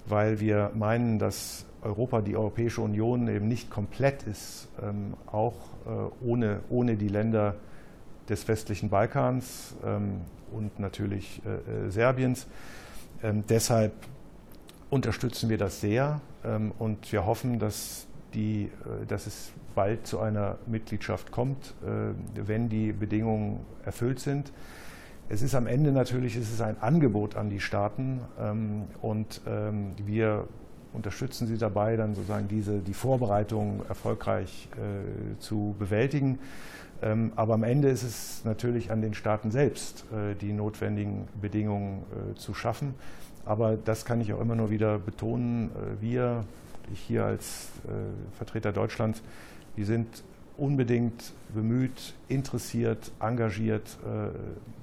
weil 0.06 0.40
wir 0.40 0.70
meinen, 0.76 1.18
dass 1.18 1.66
Europa, 1.86 2.22
die 2.22 2.36
Europäische 2.36 2.82
Union 2.82 3.28
eben 3.28 3.48
nicht 3.48 3.70
komplett 3.70 4.24
ist, 4.24 4.68
ähm, 4.82 5.14
auch 5.28 5.56
äh, 5.86 6.26
ohne, 6.26 6.62
ohne 6.70 6.98
die 6.98 7.08
Länder 7.08 7.56
des 8.28 8.48
westlichen 8.48 8.90
Balkans 8.90 9.76
ähm, 9.86 10.22
und 10.52 10.80
natürlich 10.80 11.42
äh, 11.46 11.90
Serbiens. 11.90 12.48
Ähm, 13.24 13.44
deshalb 13.48 13.94
unterstützen 14.90 15.50
wir 15.50 15.58
das 15.58 15.80
sehr 15.80 16.22
ähm, 16.44 16.72
und 16.80 17.12
wir 17.12 17.26
hoffen, 17.26 17.60
dass, 17.60 18.08
die, 18.34 18.64
äh, 18.64 19.06
dass 19.08 19.28
es 19.28 19.52
bald 19.76 20.08
zu 20.08 20.20
einer 20.20 20.58
Mitgliedschaft 20.66 21.32
kommt, 21.32 21.76
äh, 21.84 22.48
wenn 22.48 22.68
die 22.68 22.94
Bedingungen 22.94 23.60
erfüllt 23.86 24.20
sind. 24.20 24.52
Es 25.28 25.42
ist 25.42 25.56
am 25.56 25.68
Ende 25.68 25.92
natürlich 25.92 26.36
es 26.36 26.52
ist 26.52 26.62
ein 26.62 26.80
Angebot 26.82 27.36
an 27.36 27.50
die 27.50 27.60
Staaten 27.60 28.22
ähm, 28.40 28.84
und 29.02 29.42
ähm, 29.48 29.94
wir 29.98 30.48
unterstützen 30.96 31.48
sie 31.48 31.58
dabei, 31.58 31.96
dann 31.96 32.16
sozusagen 32.16 32.48
diese, 32.48 32.80
die 32.80 32.94
Vorbereitung 32.94 33.82
erfolgreich 33.88 34.70
äh, 34.74 35.40
zu 35.40 35.76
bewältigen. 35.78 36.40
Ähm, 37.02 37.34
aber 37.36 37.56
am 37.56 37.64
Ende 37.64 37.90
ist 37.90 38.04
es 38.04 38.46
natürlich 38.46 38.92
an 38.92 39.02
den 39.02 39.14
Staaten 39.14 39.52
selbst, 39.52 40.06
äh, 40.12 40.36
die 40.36 40.54
notwendigen 40.54 41.28
Bedingungen 41.40 42.04
äh, 42.32 42.36
zu 42.36 42.54
schaffen. 42.54 42.96
Aber 43.46 43.78
das 43.78 44.06
kann 44.06 44.22
ich 44.22 44.34
auch 44.34 44.42
immer 44.42 44.56
nur 44.56 44.70
wieder 44.70 44.98
betonen. 44.98 45.70
Äh, 45.70 46.02
wir, 46.02 46.46
ich 46.92 47.00
hier 47.00 47.26
als 47.26 47.70
Vertreter 48.38 48.72
Deutschlands, 48.72 49.24
wir 49.76 49.86
sind 49.86 50.24
unbedingt 50.56 51.34
bemüht, 51.54 52.14
interessiert, 52.28 53.12
engagiert 53.20 53.98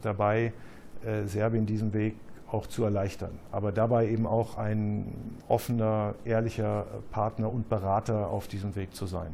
dabei, 0.02 0.52
Serbien 1.26 1.64
diesen 1.64 1.92
Weg 1.92 2.16
auch 2.52 2.66
zu 2.66 2.85
erleichtern. 2.85 3.38
Aber 3.50 3.73
dabei 3.73 4.09
eben 4.09 4.26
auch 4.26 4.59
ein 4.59 5.40
offener, 5.49 6.14
ehrlicher 6.25 6.87
Partner 7.11 7.52
und 7.52 7.68
Berater 7.68 8.28
auf 8.28 8.49
diesem 8.49 8.76
Weg 8.76 8.94
zu 8.94 9.06
sein. 9.06 9.32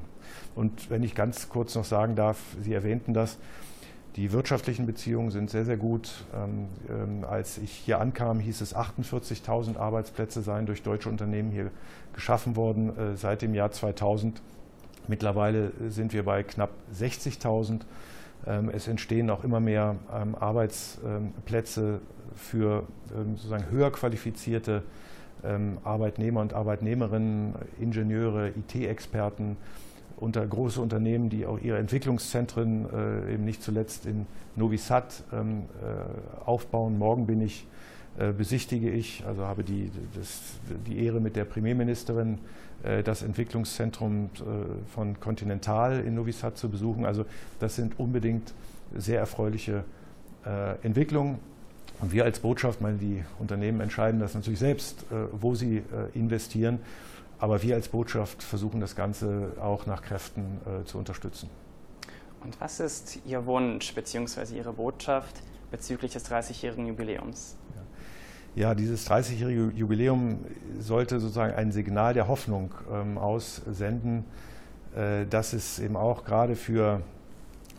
Und 0.54 0.90
wenn 0.90 1.02
ich 1.02 1.14
ganz 1.14 1.48
kurz 1.48 1.74
noch 1.74 1.84
sagen 1.84 2.14
darf, 2.14 2.38
Sie 2.60 2.74
erwähnten 2.74 3.14
das, 3.14 3.38
die 4.16 4.32
wirtschaftlichen 4.32 4.86
Beziehungen 4.86 5.30
sind 5.30 5.48
sehr, 5.48 5.64
sehr 5.64 5.76
gut. 5.76 6.24
Ähm, 6.34 6.68
ähm, 6.88 7.24
als 7.24 7.58
ich 7.58 7.70
hier 7.70 8.00
ankam, 8.00 8.40
hieß 8.40 8.60
es, 8.62 8.74
48.000 8.74 9.76
Arbeitsplätze 9.76 10.42
seien 10.42 10.66
durch 10.66 10.82
deutsche 10.82 11.08
Unternehmen 11.08 11.52
hier 11.52 11.70
geschaffen 12.14 12.56
worden 12.56 12.96
äh, 12.98 13.16
seit 13.16 13.42
dem 13.42 13.54
Jahr 13.54 13.70
2000. 13.70 14.42
Mittlerweile 15.06 15.72
sind 15.88 16.12
wir 16.12 16.24
bei 16.24 16.42
knapp 16.42 16.70
60.000. 16.92 17.82
Ähm, 18.46 18.70
es 18.70 18.88
entstehen 18.88 19.30
auch 19.30 19.44
immer 19.44 19.60
mehr 19.60 19.96
ähm, 20.12 20.34
Arbeitsplätze 20.34 22.00
für 22.34 22.84
ähm, 23.14 23.36
sozusagen 23.36 23.70
höher 23.70 23.90
qualifizierte 23.90 24.82
Arbeitnehmer 25.84 26.40
und 26.40 26.52
Arbeitnehmerinnen, 26.52 27.54
Ingenieure, 27.78 28.48
IT-Experten, 28.48 29.56
unter 30.20 30.46
große 30.46 30.80
Unternehmen, 30.80 31.30
die 31.30 31.46
auch 31.46 31.60
ihre 31.60 31.78
Entwicklungszentren 31.78 32.86
äh, 32.92 33.34
eben 33.34 33.44
nicht 33.44 33.62
zuletzt 33.62 34.06
in 34.06 34.26
Novi 34.56 34.78
Sad 34.78 35.22
ähm, 35.32 35.62
äh, 35.82 36.44
aufbauen. 36.44 36.98
Morgen 36.98 37.26
bin 37.26 37.40
ich, 37.40 37.66
äh, 38.18 38.32
besichtige 38.32 38.90
ich, 38.90 39.24
also 39.26 39.46
habe 39.46 39.62
die, 39.62 39.90
das, 40.14 40.58
die 40.86 41.04
Ehre 41.04 41.20
mit 41.20 41.36
der 41.36 41.44
Premierministerin 41.44 42.38
äh, 42.82 43.02
das 43.02 43.22
Entwicklungszentrum 43.22 44.30
äh, 44.34 44.90
von 44.92 45.20
Continental 45.20 46.00
in 46.00 46.14
Novi 46.14 46.32
Sad 46.32 46.58
zu 46.58 46.68
besuchen. 46.68 47.06
Also 47.06 47.24
das 47.60 47.76
sind 47.76 47.98
unbedingt 47.98 48.54
sehr 48.96 49.20
erfreuliche 49.20 49.84
äh, 50.44 50.74
Entwicklungen. 50.82 51.38
Und 52.00 52.12
wir 52.12 52.24
als 52.24 52.40
Botschaft, 52.40 52.80
meine, 52.80 52.98
die 52.98 53.24
Unternehmen 53.38 53.80
entscheiden 53.80 54.20
das 54.20 54.34
natürlich 54.34 54.60
selbst, 54.60 55.04
wo 55.32 55.56
sie 55.56 55.82
investieren. 56.14 56.78
Aber 57.38 57.62
wir 57.62 57.76
als 57.76 57.88
Botschaft 57.88 58.42
versuchen 58.42 58.80
das 58.80 58.96
Ganze 58.96 59.52
auch 59.60 59.86
nach 59.86 60.02
Kräften 60.02 60.60
äh, 60.66 60.84
zu 60.84 60.98
unterstützen. 60.98 61.48
Und 62.42 62.60
was 62.60 62.80
ist 62.80 63.20
Ihr 63.26 63.46
Wunsch 63.46 63.94
bzw. 63.94 64.56
Ihre 64.56 64.72
Botschaft 64.72 65.42
bezüglich 65.70 66.12
des 66.12 66.28
30-jährigen 66.30 66.86
Jubiläums? 66.86 67.56
Ja. 68.56 68.68
ja 68.68 68.74
dieses 68.74 69.08
30-jährige 69.08 69.72
Jubiläum 69.74 70.44
sollte 70.78 71.20
sozusagen 71.20 71.54
ein 71.54 71.70
Signal 71.70 72.14
der 72.14 72.26
Hoffnung 72.26 72.74
ähm, 72.92 73.18
aussenden, 73.18 74.24
äh, 74.96 75.26
dass 75.26 75.52
es 75.52 75.78
eben 75.78 75.96
auch 75.96 76.24
gerade 76.24 76.56
für 76.56 77.02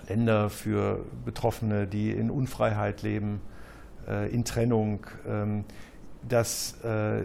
Länder, 0.07 0.49
für 0.49 1.03
Betroffene, 1.25 1.85
die 1.85 2.11
in 2.11 2.31
Unfreiheit 2.31 3.01
leben, 3.01 3.41
äh, 4.09 4.29
in 4.29 4.43
Trennung, 4.45 5.05
ähm, 5.27 5.63
dass 6.27 6.75
äh, 6.83 7.21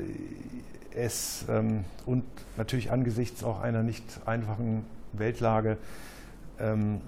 es 0.95 1.45
ähm, 1.49 1.85
und 2.07 2.25
natürlich 2.57 2.93
angesichts 2.93 3.43
auch 3.43 3.61
einer 3.61 3.83
nicht 3.83 4.05
einfachen 4.26 4.85
Weltlage, 5.12 5.76
ähm, 6.59 7.00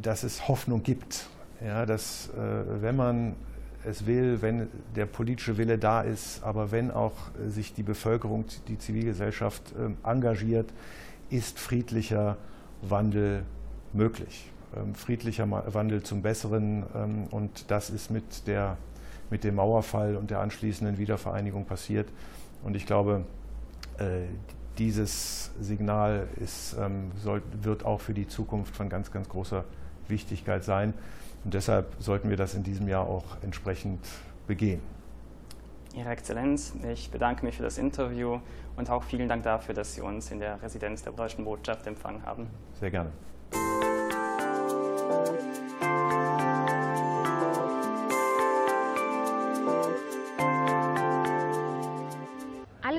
dass 0.00 0.22
es 0.22 0.48
Hoffnung 0.48 0.82
gibt. 0.82 1.28
Ja, 1.64 1.86
dass 1.86 2.30
äh, 2.30 2.82
wenn 2.82 2.96
man 2.96 3.36
es 3.84 4.06
will, 4.06 4.40
wenn 4.40 4.68
der 4.96 5.06
politische 5.06 5.58
Wille 5.58 5.78
da 5.78 6.00
ist, 6.00 6.42
aber 6.42 6.72
wenn 6.72 6.90
auch 6.90 7.12
sich 7.48 7.74
die 7.74 7.82
Bevölkerung, 7.82 8.46
die 8.68 8.78
Zivilgesellschaft 8.78 9.62
äh, 9.72 10.08
engagiert, 10.08 10.72
ist 11.30 11.58
friedlicher 11.58 12.36
Wandel 12.82 13.42
möglich. 13.92 14.50
Ähm, 14.76 14.94
friedlicher 14.94 15.48
Wandel 15.50 16.02
zum 16.02 16.22
Besseren 16.22 16.84
ähm, 16.94 17.26
und 17.30 17.70
das 17.70 17.90
ist 17.90 18.10
mit, 18.10 18.46
der, 18.46 18.76
mit 19.30 19.44
dem 19.44 19.56
Mauerfall 19.56 20.16
und 20.16 20.30
der 20.30 20.40
anschließenden 20.40 20.98
Wiedervereinigung 20.98 21.64
passiert. 21.64 22.08
Und 22.62 22.76
ich 22.76 22.86
glaube, 22.86 23.24
äh, 23.98 24.22
dieses 24.78 25.52
Signal 25.60 26.28
ist, 26.36 26.76
ähm, 26.80 27.12
soll, 27.16 27.42
wird 27.62 27.84
auch 27.84 28.00
für 28.00 28.14
die 28.14 28.26
Zukunft 28.26 28.74
von 28.74 28.88
ganz, 28.88 29.10
ganz 29.12 29.28
großer 29.28 29.64
Wichtigkeit 30.08 30.64
sein. 30.64 30.94
Und 31.44 31.54
deshalb 31.54 31.94
sollten 31.98 32.30
wir 32.30 32.36
das 32.36 32.54
in 32.54 32.62
diesem 32.62 32.88
Jahr 32.88 33.06
auch 33.06 33.24
entsprechend 33.42 34.00
begehen. 34.46 34.80
Ihre 35.94 36.10
Exzellenz, 36.10 36.72
ich 36.92 37.10
bedanke 37.10 37.44
mich 37.44 37.56
für 37.56 37.62
das 37.62 37.78
Interview 37.78 38.40
und 38.76 38.90
auch 38.90 39.04
vielen 39.04 39.28
Dank 39.28 39.44
dafür, 39.44 39.74
dass 39.74 39.94
Sie 39.94 40.00
uns 40.00 40.30
in 40.32 40.40
der 40.40 40.60
Residenz 40.60 41.04
der 41.04 41.12
Deutschen 41.12 41.44
Botschaft 41.44 41.86
empfangen 41.86 42.24
haben. 42.24 42.48
Sehr 42.80 42.90
gerne. 42.90 43.12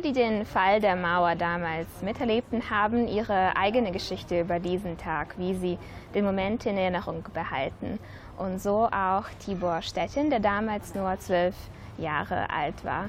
Die 0.05 0.13
den 0.13 0.45
Fall 0.45 0.79
der 0.81 0.95
Mauer 0.95 1.33
damals 1.33 1.87
miterlebten, 2.03 2.69
haben 2.69 3.07
ihre 3.07 3.57
eigene 3.57 3.91
Geschichte 3.91 4.39
über 4.39 4.59
diesen 4.59 4.99
Tag, 4.99 5.33
wie 5.39 5.55
sie 5.55 5.79
den 6.13 6.23
Moment 6.23 6.63
in 6.67 6.77
Erinnerung 6.77 7.23
behalten. 7.33 7.97
Und 8.37 8.61
so 8.61 8.85
auch 8.85 9.25
Tibor 9.39 9.81
Stettin, 9.81 10.29
der 10.29 10.41
damals 10.41 10.93
nur 10.93 11.17
zwölf 11.19 11.55
Jahre 11.97 12.51
alt 12.51 12.85
war. 12.85 13.05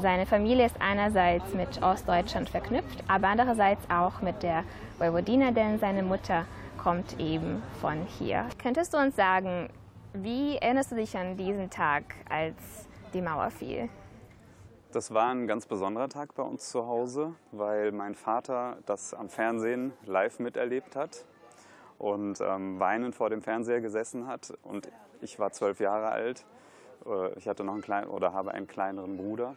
Seine 0.00 0.24
Familie 0.24 0.64
ist 0.64 0.80
einerseits 0.80 1.52
mit 1.52 1.82
Ostdeutschland 1.82 2.48
verknüpft, 2.48 3.04
aber 3.08 3.28
andererseits 3.28 3.82
auch 3.90 4.22
mit 4.22 4.42
der 4.42 4.64
Vojvodina, 4.98 5.50
denn 5.50 5.78
seine 5.78 6.02
Mutter 6.02 6.46
kommt 6.82 7.20
eben 7.20 7.62
von 7.82 8.06
hier. 8.18 8.46
Könntest 8.62 8.94
du 8.94 8.98
uns 8.98 9.16
sagen, 9.16 9.68
wie 10.14 10.56
erinnerst 10.56 10.92
du 10.92 10.96
dich 10.96 11.14
an 11.14 11.36
diesen 11.36 11.68
Tag, 11.68 12.04
als 12.30 12.86
die 13.12 13.20
Mauer 13.20 13.50
fiel? 13.50 13.90
Das 14.90 15.12
war 15.12 15.28
ein 15.28 15.46
ganz 15.46 15.66
besonderer 15.66 16.08
Tag 16.08 16.34
bei 16.34 16.42
uns 16.42 16.70
zu 16.70 16.86
Hause, 16.86 17.34
weil 17.52 17.92
mein 17.92 18.14
Vater 18.14 18.78
das 18.86 19.12
am 19.12 19.28
Fernsehen 19.28 19.92
live 20.06 20.38
miterlebt 20.38 20.96
hat 20.96 21.26
und 21.98 22.40
ähm, 22.40 22.80
weinend 22.80 23.14
vor 23.14 23.28
dem 23.28 23.42
Fernseher 23.42 23.82
gesessen 23.82 24.26
hat. 24.26 24.56
Und 24.62 24.88
ich 25.20 25.38
war 25.38 25.52
zwölf 25.52 25.78
Jahre 25.78 26.08
alt. 26.08 26.46
Äh, 27.04 27.34
ich 27.34 27.48
hatte 27.48 27.64
noch 27.64 27.74
einen 27.74 27.82
kleinen 27.82 28.08
oder 28.08 28.32
habe 28.32 28.52
einen 28.52 28.66
kleineren 28.66 29.18
Bruder. 29.18 29.56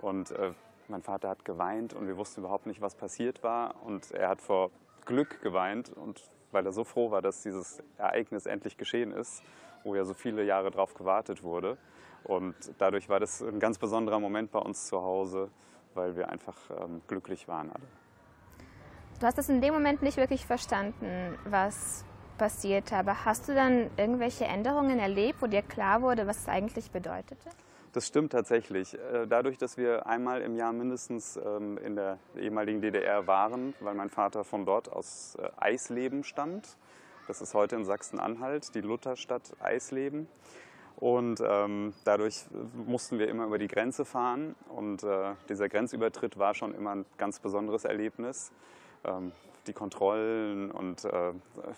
Und 0.00 0.30
äh, 0.30 0.52
mein 0.88 1.02
Vater 1.02 1.28
hat 1.28 1.44
geweint 1.44 1.92
und 1.92 2.06
wir 2.06 2.16
wussten 2.16 2.40
überhaupt 2.40 2.64
nicht, 2.64 2.80
was 2.80 2.94
passiert 2.94 3.42
war. 3.42 3.74
Und 3.84 4.12
er 4.12 4.30
hat 4.30 4.40
vor 4.40 4.70
Glück 5.04 5.42
geweint 5.42 5.90
und 5.90 6.22
weil 6.52 6.64
er 6.64 6.72
so 6.72 6.84
froh 6.84 7.10
war, 7.10 7.20
dass 7.20 7.42
dieses 7.42 7.82
Ereignis 7.98 8.46
endlich 8.46 8.78
geschehen 8.78 9.12
ist, 9.12 9.42
wo 9.84 9.94
ja 9.94 10.06
so 10.06 10.14
viele 10.14 10.42
Jahre 10.42 10.70
drauf 10.70 10.94
gewartet 10.94 11.42
wurde. 11.42 11.76
Und 12.24 12.54
dadurch 12.78 13.08
war 13.08 13.20
das 13.20 13.42
ein 13.42 13.60
ganz 13.60 13.78
besonderer 13.78 14.20
Moment 14.20 14.50
bei 14.52 14.58
uns 14.58 14.86
zu 14.86 15.00
Hause, 15.00 15.50
weil 15.94 16.16
wir 16.16 16.28
einfach 16.28 16.56
ähm, 16.70 17.02
glücklich 17.06 17.48
waren 17.48 17.70
alle. 17.70 17.86
Du 19.18 19.26
hast 19.26 19.38
es 19.38 19.48
in 19.48 19.60
dem 19.60 19.74
Moment 19.74 20.02
nicht 20.02 20.16
wirklich 20.16 20.46
verstanden, 20.46 21.38
was 21.44 22.04
passiert, 22.38 22.90
aber 22.92 23.26
hast 23.26 23.48
du 23.48 23.54
dann 23.54 23.90
irgendwelche 23.98 24.46
Änderungen 24.46 24.98
erlebt, 24.98 25.42
wo 25.42 25.46
dir 25.46 25.60
klar 25.60 26.00
wurde, 26.00 26.26
was 26.26 26.38
es 26.38 26.48
eigentlich 26.48 26.90
bedeutete? 26.90 27.50
Das 27.92 28.06
stimmt 28.06 28.32
tatsächlich. 28.32 28.94
Äh, 28.94 29.26
dadurch, 29.26 29.58
dass 29.58 29.76
wir 29.76 30.06
einmal 30.06 30.42
im 30.42 30.56
Jahr 30.56 30.72
mindestens 30.72 31.36
ähm, 31.36 31.76
in 31.78 31.96
der 31.96 32.18
ehemaligen 32.36 32.80
DDR 32.80 33.26
waren, 33.26 33.74
weil 33.80 33.94
mein 33.94 34.10
Vater 34.10 34.44
von 34.44 34.64
dort 34.64 34.90
aus 34.90 35.36
äh, 35.36 35.50
Eisleben 35.56 36.24
stammt. 36.24 36.76
Das 37.26 37.42
ist 37.42 37.52
heute 37.52 37.76
in 37.76 37.84
Sachsen-Anhalt, 37.84 38.74
die 38.74 38.80
Lutherstadt 38.80 39.54
Eisleben. 39.60 40.28
Und 41.00 41.42
ähm, 41.42 41.94
dadurch 42.04 42.44
mussten 42.86 43.18
wir 43.18 43.28
immer 43.28 43.46
über 43.46 43.58
die 43.58 43.68
Grenze 43.68 44.04
fahren. 44.04 44.54
Und 44.68 45.02
äh, 45.02 45.32
dieser 45.48 45.68
Grenzübertritt 45.68 46.38
war 46.38 46.54
schon 46.54 46.74
immer 46.74 46.94
ein 46.94 47.06
ganz 47.16 47.40
besonderes 47.40 47.84
Erlebnis. 47.84 48.52
Ähm, 49.04 49.32
die 49.66 49.72
Kontrollen 49.72 50.70
und 50.70 51.04
äh, 51.04 51.32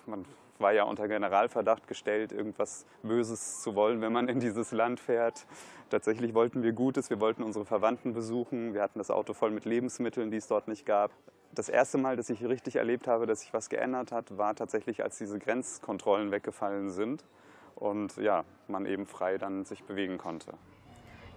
man 0.07 0.25
war 0.59 0.73
ja 0.73 0.85
unter 0.85 1.09
Generalverdacht 1.09 1.89
gestellt, 1.89 2.33
irgendwas 2.33 2.87
Böses 3.03 3.63
zu 3.63 3.75
wollen, 3.75 4.01
wenn 4.01 4.13
man 4.13 4.29
in 4.29 4.41
dieses 4.41 4.71
Land 4.73 5.01
fährt. 5.01 5.47
Tatsächlich 5.91 6.35
wollten 6.35 6.63
wir 6.63 6.73
Gutes, 6.73 7.11
wir 7.11 7.21
wollten 7.21 7.43
unsere 7.43 7.65
Verwandten 7.65 8.15
besuchen, 8.15 8.73
wir 8.73 8.83
hatten 8.83 8.99
das 8.99 9.11
Auto 9.11 9.35
voll 9.35 9.51
mit 9.51 9.65
Lebensmitteln, 9.65 10.31
die 10.31 10.37
es 10.37 10.47
dort 10.47 10.69
nicht 10.69 10.87
gab. 10.87 11.11
Das 11.53 11.69
erste 11.69 11.99
Mal, 11.99 12.17
dass 12.17 12.31
ich 12.31 12.43
richtig 12.45 12.77
erlebt 12.77 13.09
habe, 13.09 13.27
dass 13.27 13.41
sich 13.41 13.53
was 13.53 13.69
geändert 13.69 14.13
hat, 14.13 14.39
war 14.39 14.55
tatsächlich, 14.55 15.03
als 15.03 15.19
diese 15.19 15.39
Grenzkontrollen 15.39 16.31
weggefallen 16.31 16.91
sind 16.91 17.25
und 17.77 18.17
ja, 18.17 18.45
man 18.69 18.87
eben 18.87 19.07
frei 19.07 19.39
dann 19.39 19.65
sich 19.65 19.85
bewegen 19.85 20.19
konnte. 20.19 20.53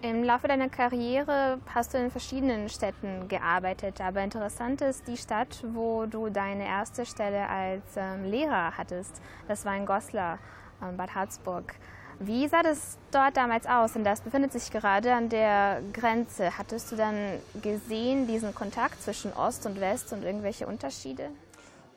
Im 0.02 0.24
Laufe 0.24 0.48
deiner 0.48 0.70
Karriere 0.70 1.60
hast 1.74 1.94
du 1.94 1.98
in 1.98 2.12
verschiedenen 2.12 2.70
Städten 2.70 3.28
gearbeitet, 3.28 4.02
aber 4.02 4.22
interessant 4.22 4.82
ist 4.82 5.08
die 5.08 5.18
Stadt, 5.18 5.64
wo 5.74 6.06
du 6.06 6.30
deine 6.30 6.66
erste 6.66 7.06
Stelle 7.06 7.48
als 7.50 7.84
ähm, 7.96 8.26
Lehrer 8.26 8.78
hattest. 8.78 9.22
Das 9.48 9.66
war 9.66 9.76
in 9.76 9.86
Goslar, 9.86 10.38
ähm, 10.84 10.98
Bad 10.98 11.16
Harzburg. 11.16 11.74
Wie 12.20 12.48
sah 12.48 12.62
das 12.62 12.98
dort 13.12 13.36
damals 13.36 13.66
aus? 13.66 13.94
Denn 13.94 14.04
das 14.04 14.22
befindet 14.22 14.54
sich 14.54 14.72
gerade 14.72 15.14
an 15.14 15.28
der 15.30 15.82
Grenze. 15.92 16.58
Hattest 16.58 16.92
du 16.92 16.96
dann 16.96 17.16
gesehen 17.62 18.28
diesen 18.28 18.54
Kontakt 18.54 19.02
zwischen 19.02 19.34
Ost 19.34 19.66
und 19.66 19.82
West 19.82 20.14
und 20.14 20.24
irgendwelche 20.24 20.68
Unterschiede? 20.68 21.30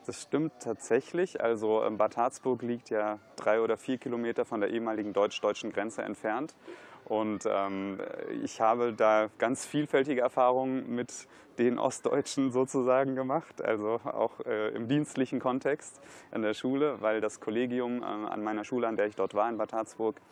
Das 0.09 0.23
stimmt 0.23 0.55
tatsächlich. 0.61 1.43
Also 1.43 1.85
ähm, 1.85 1.99
Bad 1.99 2.17
Harzburg 2.17 2.63
liegt 2.63 2.89
ja 2.89 3.19
drei 3.37 3.61
oder 3.61 3.77
vier 3.77 3.99
Kilometer 3.99 4.47
von 4.47 4.63
der 4.63 4.71
ehemaligen 4.71 5.13
deutsch-deutschen 5.13 5.71
Grenze 5.71 6.01
entfernt. 6.01 6.55
Und 7.05 7.45
ähm, 7.47 8.01
ich 8.43 8.63
habe 8.63 8.95
da 8.95 9.29
ganz 9.37 9.67
vielfältige 9.67 10.23
Erfahrungen 10.23 10.95
mit 10.95 11.13
den 11.59 11.79
Ostdeutschen 11.79 12.53
sozusagen 12.53 13.17
gemacht, 13.17 13.61
also 13.61 14.01
auch 14.03 14.41
äh, 14.47 14.69
im 14.69 14.89
dienstlichen 14.89 15.41
Kontext 15.41 16.01
an 16.31 16.41
der 16.41 16.55
Schule, 16.55 17.03
weil 17.03 17.21
das 17.21 17.41
Kollegium 17.41 18.01
äh, 18.01 18.07
an 18.07 18.43
meiner 18.43 18.65
Schule, 18.65 18.89
an 18.89 18.97
der 18.97 19.09
ich 19.09 19.15
dort 19.15 19.35
war 19.35 19.47
in 19.51 19.59
Bad 19.59 19.75
Harzburg, 19.75 20.23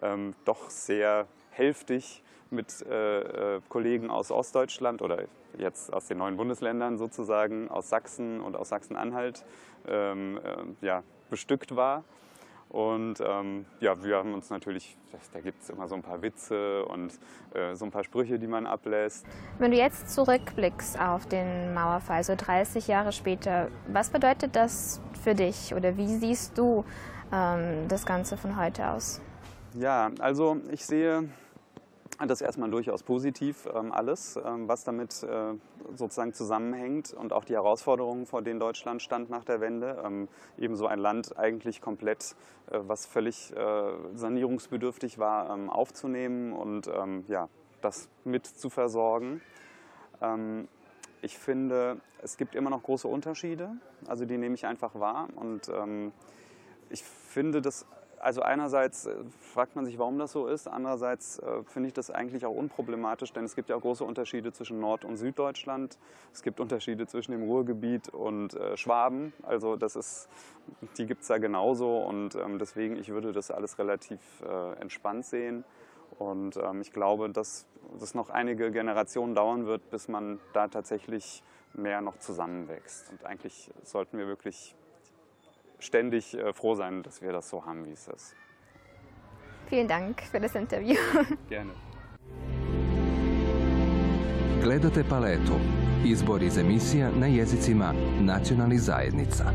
ähm, 0.00 0.34
doch 0.46 0.70
sehr 0.70 1.26
hälftig 1.50 2.22
mit 2.50 2.84
äh, 2.86 3.56
äh 3.56 3.60
Kollegen 3.68 4.10
aus 4.10 4.30
Ostdeutschland 4.30 5.02
oder 5.02 5.24
jetzt 5.56 5.92
aus 5.92 6.06
den 6.06 6.18
neuen 6.18 6.36
Bundesländern 6.36 6.98
sozusagen, 6.98 7.68
aus 7.68 7.88
Sachsen 7.88 8.40
und 8.40 8.56
aus 8.56 8.68
Sachsen-Anhalt 8.68 9.44
ähm, 9.86 10.38
äh, 10.42 10.86
ja, 10.86 11.02
bestückt 11.30 11.76
war. 11.76 12.04
Und 12.68 13.20
ähm, 13.20 13.64
ja, 13.80 14.02
wir 14.02 14.16
haben 14.16 14.34
uns 14.34 14.50
natürlich, 14.50 14.98
da 15.32 15.40
gibt 15.40 15.62
es 15.62 15.70
immer 15.70 15.88
so 15.88 15.94
ein 15.94 16.02
paar 16.02 16.20
Witze 16.20 16.84
und 16.84 17.18
äh, 17.54 17.74
so 17.74 17.86
ein 17.86 17.90
paar 17.90 18.04
Sprüche, 18.04 18.38
die 18.38 18.46
man 18.46 18.66
ablässt. 18.66 19.26
Wenn 19.58 19.70
du 19.70 19.78
jetzt 19.78 20.10
zurückblickst 20.10 21.00
auf 21.00 21.24
den 21.26 21.72
Mauerfall, 21.72 22.24
so 22.24 22.34
30 22.36 22.86
Jahre 22.86 23.12
später, 23.12 23.68
was 23.90 24.10
bedeutet 24.10 24.54
das 24.54 25.00
für 25.22 25.34
dich 25.34 25.74
oder 25.74 25.96
wie 25.96 26.08
siehst 26.08 26.58
du 26.58 26.84
ähm, 27.32 27.88
das 27.88 28.04
Ganze 28.04 28.36
von 28.36 28.60
heute 28.60 28.90
aus? 28.90 29.22
Ja, 29.74 30.10
also 30.18 30.58
ich 30.70 30.84
sehe 30.84 31.28
das 32.26 32.40
ist 32.40 32.46
erstmal 32.46 32.70
durchaus 32.70 33.04
positiv, 33.04 33.68
ähm, 33.72 33.92
alles, 33.92 34.36
ähm, 34.44 34.66
was 34.66 34.82
damit 34.82 35.22
äh, 35.22 35.54
sozusagen 35.94 36.32
zusammenhängt 36.34 37.14
und 37.14 37.32
auch 37.32 37.44
die 37.44 37.54
Herausforderungen, 37.54 38.26
vor 38.26 38.42
denen 38.42 38.58
Deutschland 38.58 39.02
stand 39.02 39.30
nach 39.30 39.44
der 39.44 39.60
Wende. 39.60 40.02
Ähm, 40.04 40.28
ebenso 40.58 40.88
ein 40.88 40.98
Land 40.98 41.38
eigentlich 41.38 41.80
komplett, 41.80 42.34
äh, 42.70 42.80
was 42.82 43.06
völlig 43.06 43.54
äh, 43.54 43.92
sanierungsbedürftig 44.14 45.18
war, 45.18 45.48
aufzunehmen 45.68 46.52
und 46.52 46.90
ja, 47.28 47.48
das 47.80 48.08
mit 48.24 48.46
zu 48.46 48.70
versorgen. 48.70 49.40
Ich 51.22 51.38
finde, 51.38 52.00
es 52.22 52.36
gibt 52.36 52.54
immer 52.54 52.70
noch 52.70 52.82
große 52.82 53.06
Unterschiede, 53.06 53.70
also 54.06 54.24
die 54.24 54.38
nehme 54.38 54.54
ich 54.54 54.66
einfach 54.66 54.94
wahr 54.94 55.28
und 55.36 55.70
ich 56.90 57.02
finde 57.02 57.60
das 57.62 57.86
also 58.20 58.42
einerseits 58.42 59.06
äh, 59.06 59.14
fragt 59.40 59.76
man 59.76 59.84
sich, 59.84 59.98
warum 59.98 60.18
das 60.18 60.32
so 60.32 60.46
ist. 60.46 60.68
Andererseits 60.68 61.38
äh, 61.38 61.62
finde 61.64 61.88
ich 61.88 61.94
das 61.94 62.10
eigentlich 62.10 62.44
auch 62.46 62.54
unproblematisch, 62.54 63.32
denn 63.32 63.44
es 63.44 63.54
gibt 63.54 63.68
ja 63.68 63.76
auch 63.76 63.80
große 63.80 64.04
Unterschiede 64.04 64.52
zwischen 64.52 64.80
Nord- 64.80 65.04
und 65.04 65.16
Süddeutschland. 65.16 65.98
Es 66.32 66.42
gibt 66.42 66.60
Unterschiede 66.60 67.06
zwischen 67.06 67.32
dem 67.32 67.42
Ruhrgebiet 67.42 68.08
und 68.08 68.54
äh, 68.54 68.76
Schwaben. 68.76 69.32
Also 69.42 69.76
das 69.76 69.96
ist, 69.96 70.28
die 70.96 71.06
gibt 71.06 71.22
es 71.22 71.28
da 71.28 71.38
genauso 71.38 71.98
und 71.98 72.34
ähm, 72.34 72.58
deswegen, 72.58 72.96
ich 72.96 73.08
würde 73.08 73.32
das 73.32 73.50
alles 73.50 73.78
relativ 73.78 74.20
äh, 74.42 74.80
entspannt 74.80 75.24
sehen. 75.24 75.64
Und 76.18 76.56
ähm, 76.56 76.80
ich 76.80 76.92
glaube, 76.92 77.30
dass 77.30 77.66
es 78.00 78.14
noch 78.14 78.30
einige 78.30 78.70
Generationen 78.72 79.34
dauern 79.34 79.66
wird, 79.66 79.90
bis 79.90 80.08
man 80.08 80.40
da 80.52 80.68
tatsächlich 80.68 81.42
mehr 81.74 82.00
noch 82.00 82.18
zusammenwächst. 82.18 83.10
Und 83.10 83.24
eigentlich 83.24 83.70
sollten 83.82 84.18
wir 84.18 84.26
wirklich 84.26 84.74
ständig 85.78 86.34
äh, 86.34 86.52
froh 86.52 86.74
sein, 86.74 87.02
dass 87.02 87.22
wir 87.22 87.32
das 87.32 87.48
so 87.48 87.64
haben, 87.64 87.84
wie 87.84 87.92
es 87.92 88.08
ist. 88.08 88.34
Vielen 89.68 89.88
Dank 89.88 90.22
für 90.22 90.40
das 90.40 90.54
Interview. 90.54 90.96
Gerne. 91.48 91.72
Gledate 94.62 95.04
paletu. 95.04 95.58
Izbor 96.04 96.42
iz 96.42 96.58
emisija 96.58 97.10
na 97.10 97.26
jezicima 97.26 97.94
nacionalnih 98.20 98.80
zajednica. 98.80 99.52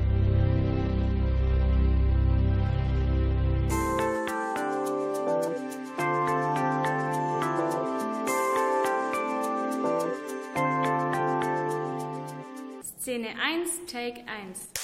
Szene 12.99 13.27
1, 13.27 13.91
Take 13.91 14.23
1. 14.27 14.82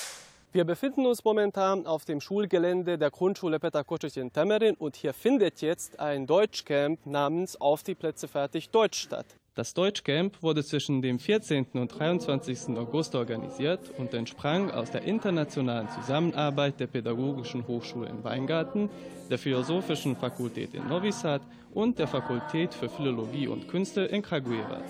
Wir 0.51 0.65
befinden 0.65 1.05
uns 1.05 1.23
momentan 1.23 1.85
auf 1.85 2.05
dem 2.05 2.19
Schulgelände 2.19 2.97
der 2.97 3.11
Grundschule 3.11 3.59
Peter 3.59 3.83
Kocic 3.83 4.17
in 4.17 4.33
Temmerin 4.33 4.73
und 4.73 4.95
hier 4.95 5.13
findet 5.13 5.61
jetzt 5.61 5.99
ein 5.99 6.25
Deutschcamp 6.25 7.05
namens 7.05 7.61
Auf 7.61 7.83
die 7.83 7.93
Plätze 7.93 8.27
fertig 8.27 8.71
Deutsch 8.71 8.99
statt. 8.99 9.27
Das 9.53 9.75
Deutschcamp 9.75 10.41
wurde 10.41 10.63
zwischen 10.63 11.03
dem 11.03 11.19
14. 11.19 11.67
und 11.73 11.89
23. 11.89 12.75
August 12.79 13.13
organisiert 13.13 13.91
und 13.99 14.15
entsprang 14.15 14.71
aus 14.71 14.89
der 14.89 15.03
internationalen 15.03 15.87
Zusammenarbeit 15.91 16.79
der 16.79 16.87
Pädagogischen 16.87 17.67
Hochschule 17.67 18.09
in 18.09 18.23
Weingarten, 18.23 18.89
der 19.29 19.37
Philosophischen 19.37 20.15
Fakultät 20.15 20.73
in 20.73 20.87
Novi 20.87 21.11
Sad 21.11 21.43
und 21.75 21.99
der 21.99 22.07
Fakultät 22.07 22.73
für 22.73 22.89
Philologie 22.89 23.47
und 23.47 23.67
Künste 23.67 24.01
in 24.01 24.23
Kragujevac. 24.23 24.81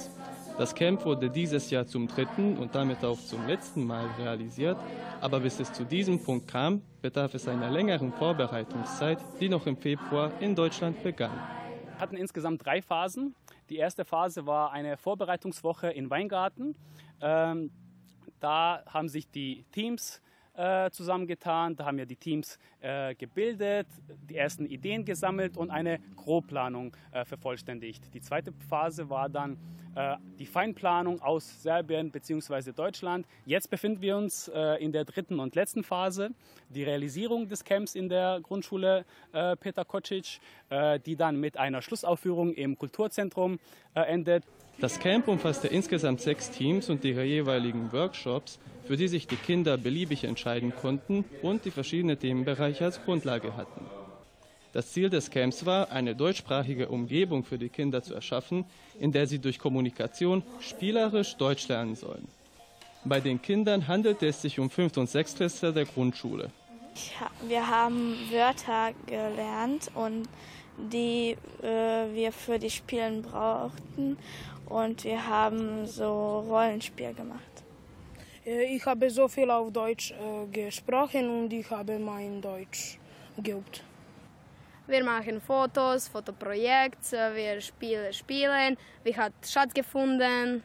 Das 0.60 0.76
Camp 0.76 1.06
wurde 1.06 1.30
dieses 1.30 1.69
Jahr 1.69 1.88
zum 1.88 2.06
dritten 2.06 2.58
und 2.58 2.76
damit 2.76 3.06
auch 3.06 3.17
zum 3.17 3.48
letzten 3.48 3.86
Mal 3.86 4.06
realisiert, 4.19 4.78
aber 5.22 5.39
bis 5.39 5.58
es 5.62 5.72
zu 5.72 5.86
diesem 5.86 6.22
Punkt 6.22 6.50
kam, 6.50 6.82
bedarf 7.02 7.34
es 7.34 7.48
einer 7.48 7.72
längeren 7.72 8.12
Vorbereitungszeit, 8.12 9.19
die 9.39 9.48
noch 9.48 9.65
im 9.67 9.78
Februar 9.78 10.34
in 10.41 10.56
Deutschland 10.56 11.02
begann. 11.02 11.32
Wir 11.86 12.00
hatten 12.00 12.17
insgesamt 12.17 12.65
drei 12.65 12.82
Phasen. 12.82 13.36
Die 13.69 13.78
erste 13.78 14.04
Phase 14.04 14.45
war 14.45 14.74
eine 14.74 14.98
Vorbereitungswoche 14.98 15.91
in 15.91 16.10
Weingarten. 16.10 16.76
Ähm, 17.22 17.72
da 18.41 18.84
haben 18.86 19.08
sich 19.08 19.32
die 19.32 19.63
Teams 19.72 20.22
äh, 20.60 20.91
zusammengetan. 20.91 21.76
Da 21.78 21.86
haben 21.86 21.98
wir 21.98 22.06
die 22.06 22.17
Teams 22.17 22.60
äh, 22.82 23.15
gebildet, 23.15 23.88
die 24.30 24.36
ersten 24.36 24.65
Ideen 24.65 25.06
gesammelt 25.06 25.56
und 25.56 25.72
eine 25.72 26.00
Grobplanung 26.17 26.95
äh, 27.12 27.24
vervollständigt. 27.24 28.13
Die 28.13 28.19
zweite 28.19 28.52
Phase 28.69 29.10
war 29.10 29.30
dann 29.30 29.58
äh, 29.95 30.17
die 30.38 30.45
Feinplanung 30.45 31.22
aus 31.22 31.63
Serbien 31.63 32.12
bzw. 32.12 32.74
Deutschland. 32.74 33.26
Jetzt 33.45 33.69
befinden 33.69 34.02
wir 34.02 34.17
uns 34.17 34.50
äh, 34.50 34.84
in 34.84 34.91
der 34.91 35.06
dritten 35.06 35.39
und 35.39 35.56
letzten 35.56 35.84
Phase, 35.84 36.32
die 36.67 36.84
Realisierung 36.84 37.48
des 37.48 37.63
Camps 37.63 37.95
in 37.95 38.10
der 38.10 38.41
Grundschule 38.43 39.06
Peter 39.32 39.86
Kocic, 39.86 40.39
die 41.06 41.15
dann 41.15 41.39
mit 41.39 41.58
einer 41.58 41.82
Schlussaufführung 41.82 42.54
im 42.54 42.78
Kulturzentrum 42.78 43.60
endet. 43.95 44.43
Das 44.80 45.00
Camp 45.00 45.28
umfasste 45.28 45.67
insgesamt 45.67 46.22
sechs 46.22 46.52
Teams 46.52 46.89
und 46.89 47.04
ihre 47.04 47.24
jeweiligen 47.24 47.91
Workshops, 47.91 48.60
für 48.89 48.97
die 48.97 49.08
sich 49.08 49.28
die 49.28 49.36
Kinder 49.36 49.78
beliebig 49.78 50.23
entscheiden 50.23 50.73
konnten 50.75 51.23
und 51.43 51.63
die 51.63 51.69
verschiedene 51.69 52.17
Themenbereiche 52.17 52.86
als 52.86 52.99
Grundlage 53.06 53.56
hatten. 53.56 53.86
Das 54.73 54.91
Ziel 54.91 55.12
des 55.12 55.30
Camps 55.30 55.63
war, 55.67 55.91
eine 55.91 56.15
deutschsprachige 56.15 56.89
Umgebung 56.89 57.43
für 57.43 57.60
die 57.60 57.69
Kinder 57.69 58.02
zu 58.02 58.15
erschaffen, 58.15 58.65
in 58.99 59.12
der 59.12 59.28
sie 59.28 59.38
durch 59.38 59.60
Kommunikation 59.60 60.41
spielerisch 60.60 61.36
Deutsch 61.36 61.67
lernen 61.67 61.93
sollen. 61.93 62.28
Bei 63.06 63.19
den 63.19 63.39
Kindern 63.39 63.88
handelte 63.88 64.25
es 64.25 64.41
sich 64.41 64.58
um 64.58 64.71
Fünft- 64.71 64.97
und 64.97 65.08
Sechstklässler 65.08 65.71
der 65.71 65.86
Grundschule. 65.86 66.49
Wir 67.47 67.69
haben 67.69 68.15
Wörter 68.32 68.93
gelernt 69.06 69.91
und 69.93 70.28
die 70.91 71.38
äh, 71.62 72.15
wir 72.15 72.32
für 72.32 72.58
die 72.58 72.71
Spielen 72.71 73.21
brauchten 73.21 74.17
und 74.65 75.04
wir 75.04 75.28
haben 75.28 75.86
so 75.86 76.39
Rollenspiel 76.49 77.13
gemacht. 77.13 77.60
Äh, 78.49 78.75
ich 78.75 78.85
habe 78.85 79.09
so 79.09 79.27
viel 79.27 79.49
auf 79.51 79.71
Deutsch 79.71 80.12
äh, 80.12 80.47
gesprochen 80.51 81.29
und 81.29 81.53
ich 81.53 81.69
habe 81.69 81.99
mein 81.99 82.41
Deutsch 82.41 82.97
geübt. 83.38 83.83
Wir 84.88 85.03
machen 85.03 85.39
Fotos, 85.39 86.07
Fotoprojekte, 86.07 87.31
wir 87.35 87.62
spielen 87.62 88.12
Spielen, 88.12 88.77
wir 89.03 89.17
haben 89.17 89.35
Schatz 89.45 89.71
gefunden. 89.73 90.63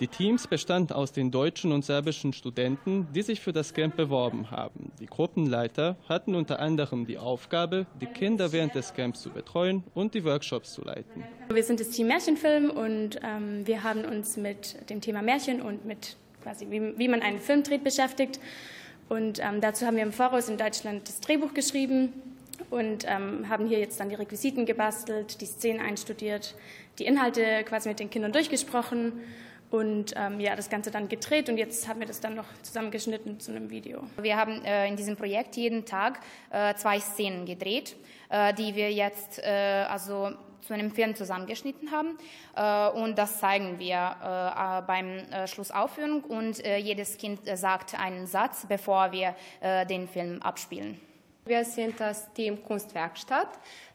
Die 0.00 0.08
Teams 0.08 0.48
bestanden 0.48 0.92
aus 0.92 1.12
den 1.12 1.30
deutschen 1.30 1.70
und 1.70 1.84
serbischen 1.84 2.32
Studenten, 2.32 3.06
die 3.14 3.22
sich 3.22 3.40
für 3.40 3.52
das 3.52 3.74
Camp 3.74 3.96
beworben 3.96 4.50
haben. 4.50 4.90
Die 4.98 5.06
Gruppenleiter 5.06 5.96
hatten 6.08 6.34
unter 6.34 6.58
anderem 6.58 7.06
die 7.06 7.16
Aufgabe, 7.16 7.86
die 8.00 8.06
Kinder 8.06 8.50
während 8.50 8.74
des 8.74 8.92
Camps 8.94 9.22
zu 9.22 9.30
betreuen 9.30 9.84
und 9.94 10.14
die 10.14 10.24
Workshops 10.24 10.72
zu 10.72 10.82
leiten. 10.82 11.22
Wir 11.48 11.62
sind 11.62 11.78
das 11.78 11.90
Team 11.90 12.08
Märchenfilm 12.08 12.70
und 12.70 13.20
ähm, 13.22 13.66
wir 13.66 13.84
haben 13.84 14.04
uns 14.04 14.36
mit 14.36 14.90
dem 14.90 15.00
Thema 15.00 15.22
Märchen 15.22 15.62
und 15.62 15.84
mit 15.84 16.16
quasi 16.44 16.70
wie, 16.70 16.96
wie 16.96 17.08
man 17.08 17.22
einen 17.22 17.40
Film 17.40 17.64
dreht 17.64 17.82
beschäftigt. 17.82 18.38
Und 19.08 19.40
ähm, 19.40 19.60
dazu 19.60 19.84
haben 19.86 19.96
wir 19.96 20.02
im 20.02 20.12
Voraus 20.12 20.48
in 20.48 20.56
Deutschland 20.56 21.08
das 21.08 21.20
Drehbuch 21.20 21.52
geschrieben 21.52 22.12
und 22.70 23.04
ähm, 23.06 23.48
haben 23.48 23.66
hier 23.66 23.78
jetzt 23.78 23.98
dann 24.00 24.08
die 24.08 24.14
Requisiten 24.14 24.64
gebastelt, 24.66 25.40
die 25.40 25.46
Szenen 25.46 25.80
einstudiert, 25.80 26.54
die 26.98 27.04
Inhalte 27.04 27.64
quasi 27.64 27.88
mit 27.88 27.98
den 27.98 28.08
Kindern 28.08 28.32
durchgesprochen 28.32 29.12
und 29.70 30.14
ähm, 30.16 30.38
ja, 30.40 30.54
das 30.54 30.70
Ganze 30.70 30.90
dann 30.90 31.08
gedreht 31.08 31.48
und 31.48 31.58
jetzt 31.58 31.88
haben 31.88 32.00
wir 32.00 32.06
das 32.06 32.20
dann 32.20 32.34
noch 32.34 32.46
zusammengeschnitten 32.62 33.40
zu 33.40 33.50
einem 33.50 33.70
Video. 33.70 34.04
Wir 34.20 34.36
haben 34.36 34.64
äh, 34.64 34.86
in 34.88 34.96
diesem 34.96 35.16
Projekt 35.16 35.56
jeden 35.56 35.84
Tag 35.84 36.20
äh, 36.50 36.74
zwei 36.74 37.00
Szenen 37.00 37.44
gedreht, 37.44 37.96
äh, 38.30 38.54
die 38.54 38.74
wir 38.76 38.92
jetzt 38.92 39.40
äh, 39.40 39.84
also 39.88 40.32
zu 40.66 40.74
einem 40.74 40.90
Film 40.90 41.14
zusammengeschnitten 41.14 41.90
haben 41.90 42.18
äh, 42.56 42.98
und 42.98 43.16
das 43.16 43.38
zeigen 43.38 43.78
wir 43.78 44.16
äh, 44.22 44.82
beim 44.86 45.20
Schlussaufführung 45.46 46.24
und 46.24 46.64
jedes 46.64 47.18
Kind 47.18 47.40
sagt 47.56 47.98
einen 47.98 48.26
Satz, 48.26 48.66
bevor 48.68 49.12
wir 49.12 49.34
den 49.88 50.08
Film 50.08 50.42
abspielen. 50.42 51.00
Wir 51.46 51.62
sind 51.62 52.00
das 52.00 52.32
Team 52.32 52.64
Kunstwerkstatt. 52.64 53.48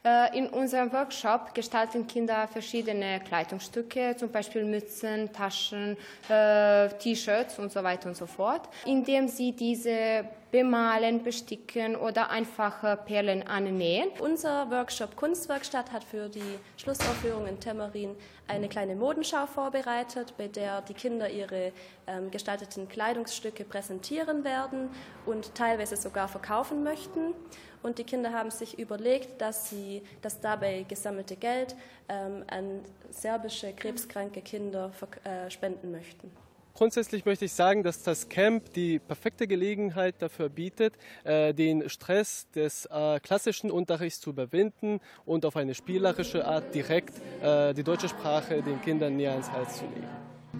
Äh, 0.05 0.37
in 0.37 0.47
unserem 0.49 0.93
Workshop 0.93 1.53
gestalten 1.55 2.05
Kinder 2.05 2.47
verschiedene 2.47 3.19
Kleidungsstücke, 3.21 4.15
zum 4.15 4.31
Beispiel 4.31 4.63
Mützen, 4.63 5.33
Taschen, 5.33 5.97
äh, 6.29 6.89
T-Shirts 6.89 7.57
und 7.57 7.71
so 7.71 7.83
weiter 7.83 8.07
und 8.07 8.15
so 8.15 8.27
fort, 8.27 8.69
indem 8.85 9.27
sie 9.27 9.51
diese 9.51 10.25
bemalen, 10.51 11.23
besticken 11.23 11.95
oder 11.95 12.29
einfache 12.29 12.97
Perlen 13.05 13.43
annähen. 13.43 14.09
Unser 14.19 14.69
Workshop 14.71 15.15
Kunstwerkstatt 15.15 15.91
hat 15.91 16.03
für 16.03 16.29
die 16.29 16.59
Schlussaufführung 16.77 17.47
in 17.47 17.59
Temmerin 17.59 18.15
eine 18.47 18.67
kleine 18.67 18.95
Modenschau 18.95 19.45
vorbereitet, 19.45 20.33
bei 20.37 20.47
der 20.47 20.81
die 20.81 20.93
Kinder 20.93 21.29
ihre 21.29 21.71
ähm, 22.07 22.31
gestalteten 22.31 22.87
Kleidungsstücke 22.87 23.63
präsentieren 23.63 24.43
werden 24.43 24.89
und 25.25 25.53
teilweise 25.53 25.95
sogar 25.95 26.27
verkaufen 26.27 26.83
möchten. 26.83 27.33
Und 27.81 27.97
die 27.97 28.03
Kinder 28.03 28.33
haben 28.33 28.51
sich 28.51 28.77
überlegt, 28.77 29.39
dass 29.41 29.69
sie 29.69 30.01
das 30.21 30.41
dabei 30.41 30.83
gesammelte 30.87 31.35
Geld 31.35 31.75
ähm, 32.09 32.43
an 32.47 32.81
serbische 33.09 33.73
krebskranke 33.73 34.41
Kinder 34.41 34.91
äh, 35.23 35.49
spenden 35.49 35.91
möchten. 35.91 36.31
Grundsätzlich 36.79 37.25
möchte 37.25 37.43
ich 37.43 37.51
sagen, 37.51 37.83
dass 37.83 38.03
das 38.03 38.29
Camp 38.29 38.71
die 38.71 38.99
perfekte 38.99 39.47
Gelegenheit 39.47 40.15
dafür 40.19 40.47
bietet, 40.47 40.93
äh, 41.25 41.53
den 41.53 41.89
Stress 41.89 42.47
des 42.55 42.85
äh, 42.85 43.19
klassischen 43.19 43.69
Unterrichts 43.69 44.21
zu 44.21 44.29
überwinden 44.29 45.01
und 45.25 45.45
auf 45.45 45.57
eine 45.57 45.75
spielerische 45.75 46.47
Art 46.47 46.73
direkt 46.73 47.15
äh, 47.43 47.73
die 47.73 47.83
deutsche 47.83 48.07
Sprache 48.07 48.63
den 48.63 48.81
Kindern 48.81 49.17
näher 49.17 49.33
ans 49.33 49.51
Hals 49.51 49.79
zu 49.79 49.83
legen. 49.87 50.07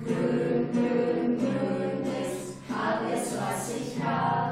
Grün, 0.04 0.70
grün, 0.74 1.38
grün 1.38 2.04
ist 2.22 2.54
alles, 2.70 3.38
was 3.38 3.76
ich 3.78 4.04
habe. 4.04 4.49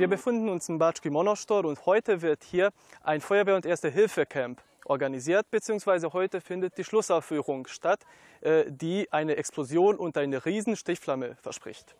Wir 0.00 0.08
befinden 0.08 0.48
uns 0.48 0.66
in 0.70 0.78
Batschki 0.78 1.10
Monostor 1.10 1.66
und 1.66 1.84
heute 1.84 2.22
wird 2.22 2.42
hier 2.42 2.70
ein 3.02 3.20
Feuerwehr- 3.20 3.56
und 3.56 3.66
Erste-Hilfe-Camp 3.66 4.58
organisiert, 4.86 5.50
beziehungsweise 5.50 6.14
heute 6.14 6.40
findet 6.40 6.78
die 6.78 6.84
Schlussaufführung 6.84 7.66
statt, 7.66 8.06
äh, 8.40 8.64
die 8.66 9.12
eine 9.12 9.36
Explosion 9.36 9.96
und 9.96 10.16
eine 10.16 10.46
riesen 10.46 10.74
Stichflamme 10.76 11.36
verspricht. 11.42 11.94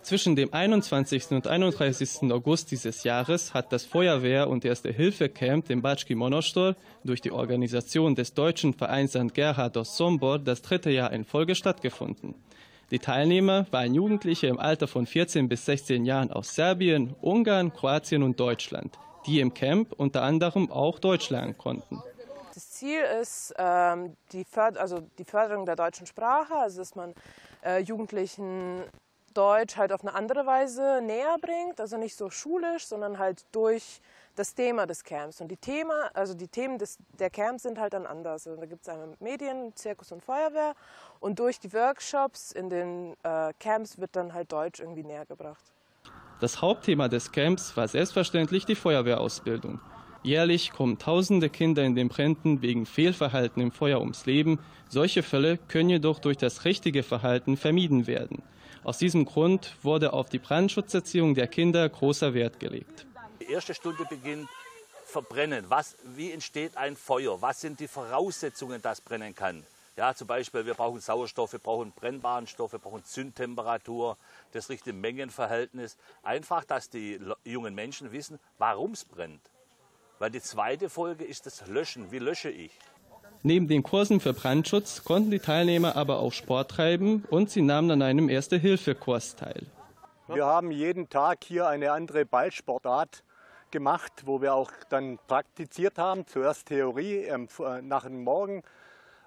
Zwischen 0.00 0.36
dem 0.36 0.54
21. 0.54 1.32
und 1.32 1.46
31. 1.46 2.32
August 2.32 2.70
dieses 2.70 3.04
Jahres 3.04 3.52
hat 3.52 3.74
das 3.74 3.84
Feuerwehr- 3.84 4.48
und 4.48 4.64
Erste-Hilfe-Camp 4.64 5.68
im 5.68 5.82
Batschki 5.82 6.14
Monostor 6.14 6.76
durch 7.04 7.20
die 7.20 7.30
Organisation 7.30 8.14
des 8.14 8.32
deutschen 8.32 8.72
Vereins 8.72 9.12
St. 9.12 9.34
Gerhard 9.34 9.76
aus 9.76 9.98
Sombor 9.98 10.38
das 10.38 10.62
dritte 10.62 10.88
Jahr 10.88 11.12
in 11.12 11.26
Folge 11.26 11.54
stattgefunden. 11.54 12.36
Die 12.90 12.98
Teilnehmer 12.98 13.66
waren 13.70 13.94
Jugendliche 13.94 14.46
im 14.46 14.58
Alter 14.58 14.86
von 14.86 15.06
14 15.06 15.48
bis 15.48 15.64
16 15.64 16.04
Jahren 16.04 16.30
aus 16.30 16.54
Serbien, 16.54 17.14
Ungarn, 17.20 17.72
Kroatien 17.72 18.22
und 18.22 18.38
Deutschland, 18.38 18.98
die 19.26 19.40
im 19.40 19.54
Camp 19.54 19.92
unter 19.96 20.22
anderem 20.22 20.70
auch 20.70 20.98
Deutsch 20.98 21.30
lernen 21.30 21.56
konnten. 21.56 22.02
Das 22.52 22.70
Ziel 22.70 23.00
ist 23.20 23.54
ähm, 23.58 24.16
die, 24.32 24.44
Förder 24.44 24.80
also 24.80 25.00
die, 25.18 25.24
Förderung 25.24 25.66
der 25.66 25.76
deutschen 25.76 26.06
Sprache, 26.06 26.54
also 26.54 26.78
dass 26.78 26.94
man 26.94 27.14
äh, 27.64 27.80
Jugendlichen 27.80 28.82
Deutsch 29.32 29.76
halt 29.76 29.92
auf 29.92 30.02
eine 30.02 30.14
andere 30.14 30.46
Weise 30.46 31.00
näher 31.02 31.36
bringt, 31.40 31.80
also 31.80 31.96
nicht 31.96 32.16
so 32.16 32.30
schulisch, 32.30 32.86
sondern 32.86 33.18
halt 33.18 33.44
durch 33.50 34.00
das 34.34 34.54
Thema 34.54 34.86
des 34.86 35.04
Camps. 35.04 35.40
Und 35.40 35.48
die 35.48 35.56
Thema, 35.56 36.10
also 36.14 36.34
die 36.34 36.48
Themen 36.48 36.78
des, 36.78 36.98
der 37.18 37.30
Camps 37.30 37.62
sind 37.62 37.78
halt 37.78 37.92
dann 37.92 38.06
anders. 38.06 38.46
Also 38.46 38.60
da 38.60 38.66
gibt 38.66 38.82
es 38.82 38.88
einmal 38.88 39.14
Medien, 39.20 39.74
Zirkus 39.74 40.12
und 40.12 40.22
Feuerwehr. 40.22 40.74
Und 41.20 41.38
durch 41.38 41.60
die 41.60 41.72
Workshops 41.72 42.52
in 42.52 42.70
den 42.70 43.14
äh, 43.22 43.52
Camps 43.58 43.98
wird 43.98 44.16
dann 44.16 44.34
halt 44.34 44.52
Deutsch 44.52 44.80
irgendwie 44.80 45.04
näher 45.04 45.26
gebracht. 45.26 45.62
Das 46.40 46.60
Hauptthema 46.60 47.08
des 47.08 47.32
Camps 47.32 47.76
war 47.76 47.88
selbstverständlich 47.88 48.66
die 48.66 48.74
Feuerwehrausbildung. 48.74 49.80
Jährlich 50.22 50.72
kommen 50.72 50.98
tausende 50.98 51.50
Kinder 51.50 51.84
in 51.84 51.94
den 51.94 52.08
Bränden 52.08 52.62
wegen 52.62 52.86
Fehlverhalten 52.86 53.62
im 53.62 53.70
Feuer 53.70 54.00
ums 54.00 54.24
Leben. 54.24 54.58
Solche 54.88 55.22
Fälle 55.22 55.58
können 55.58 55.90
jedoch 55.90 56.18
durch 56.18 56.38
das 56.38 56.64
richtige 56.64 57.02
Verhalten 57.02 57.56
vermieden 57.56 58.06
werden. 58.06 58.42
Aus 58.84 58.98
diesem 58.98 59.26
Grund 59.26 59.76
wurde 59.82 60.12
auf 60.12 60.28
die 60.28 60.38
Brandschutzerziehung 60.38 61.34
der 61.34 61.46
Kinder 61.46 61.88
großer 61.88 62.34
Wert 62.34 62.58
gelegt. 62.58 63.06
Die 63.46 63.52
erste 63.52 63.74
Stunde 63.74 64.06
beginnt 64.08 64.48
Verbrennen. 65.04 65.68
Was, 65.68 65.96
wie 66.02 66.32
entsteht 66.32 66.78
ein 66.78 66.96
Feuer? 66.96 67.42
Was 67.42 67.60
sind 67.60 67.78
die 67.78 67.88
Voraussetzungen, 67.88 68.80
dass 68.80 69.02
brennen 69.02 69.34
kann? 69.34 69.64
Ja, 69.96 70.14
zum 70.14 70.26
Beispiel, 70.26 70.64
wir 70.64 70.72
brauchen 70.72 70.98
Sauerstoff, 70.98 71.52
wir 71.52 71.58
brauchen 71.58 71.92
brennbaren 71.92 72.46
Stoff, 72.46 72.72
wir 72.72 72.78
brauchen 72.78 73.04
Zündtemperatur, 73.04 74.16
das 74.52 74.70
richtige 74.70 74.96
Mengenverhältnis. 74.96 75.98
Einfach, 76.22 76.64
dass 76.64 76.88
die 76.88 77.20
jungen 77.44 77.74
Menschen 77.74 78.12
wissen, 78.12 78.40
warum 78.56 78.92
es 78.92 79.04
brennt. 79.04 79.42
Weil 80.18 80.30
die 80.30 80.40
zweite 80.40 80.88
Folge 80.88 81.24
ist 81.24 81.44
das 81.44 81.66
Löschen. 81.66 82.10
Wie 82.10 82.20
lösche 82.20 82.50
ich? 82.50 82.72
Neben 83.42 83.68
den 83.68 83.82
Kursen 83.82 84.20
für 84.20 84.32
Brandschutz 84.32 85.04
konnten 85.04 85.30
die 85.30 85.38
Teilnehmer 85.38 85.96
aber 85.96 86.20
auch 86.20 86.32
Sport 86.32 86.70
treiben 86.70 87.24
und 87.28 87.50
sie 87.50 87.60
nahmen 87.60 87.90
an 87.90 88.00
einem 88.00 88.30
Erste-Hilfe-Kurs 88.30 89.36
teil. 89.36 89.66
Wir 90.28 90.46
haben 90.46 90.70
jeden 90.70 91.10
Tag 91.10 91.44
hier 91.44 91.68
eine 91.68 91.92
andere 91.92 92.24
Ballsportart 92.24 93.22
gemacht, 93.74 94.22
wo 94.24 94.40
wir 94.40 94.54
auch 94.54 94.70
dann 94.88 95.18
praktiziert 95.26 95.98
haben. 95.98 96.26
Zuerst 96.28 96.68
Theorie 96.68 97.24
ähm, 97.24 97.48
äh, 97.58 97.82
nach 97.82 98.04
dem 98.04 98.22
Morgen 98.22 98.62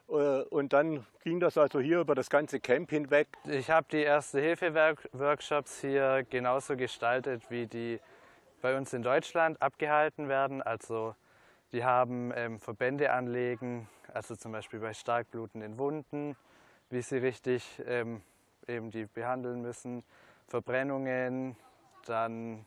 äh, 0.07 0.13
und 0.13 0.71
dann 0.71 1.05
ging 1.25 1.41
das 1.41 1.57
also 1.57 1.81
hier 1.81 1.99
über 1.99 2.15
das 2.15 2.29
ganze 2.29 2.62
Camp 2.62 2.89
hinweg. 2.89 3.27
Ich 3.43 3.69
habe 3.69 3.88
die 3.91 4.03
Erste-Hilfe-Workshops 4.03 5.81
hier 5.81 6.25
genauso 6.29 6.77
gestaltet, 6.77 7.43
wie 7.51 7.67
die 7.67 7.99
bei 8.62 8.77
uns 8.77 8.93
in 8.93 9.01
Deutschland 9.03 9.62
abgehalten 9.62 10.29
werden. 10.29 10.62
Also 10.62 11.13
Die 11.73 11.83
haben 11.83 12.31
ähm, 12.33 12.60
Verbände 12.60 13.12
anlegen, 13.12 13.89
also 14.13 14.36
zum 14.38 14.53
Beispiel 14.53 14.79
bei 14.79 14.93
stark 14.93 15.29
blutenden 15.31 15.77
Wunden, 15.77 16.38
wie 16.89 17.01
sie 17.01 17.17
richtig 17.17 17.81
ähm, 17.86 18.21
eben 18.67 18.89
die 18.89 19.05
behandeln 19.05 19.62
müssen, 19.62 20.03
Verbrennungen, 20.47 21.57
dann 22.05 22.65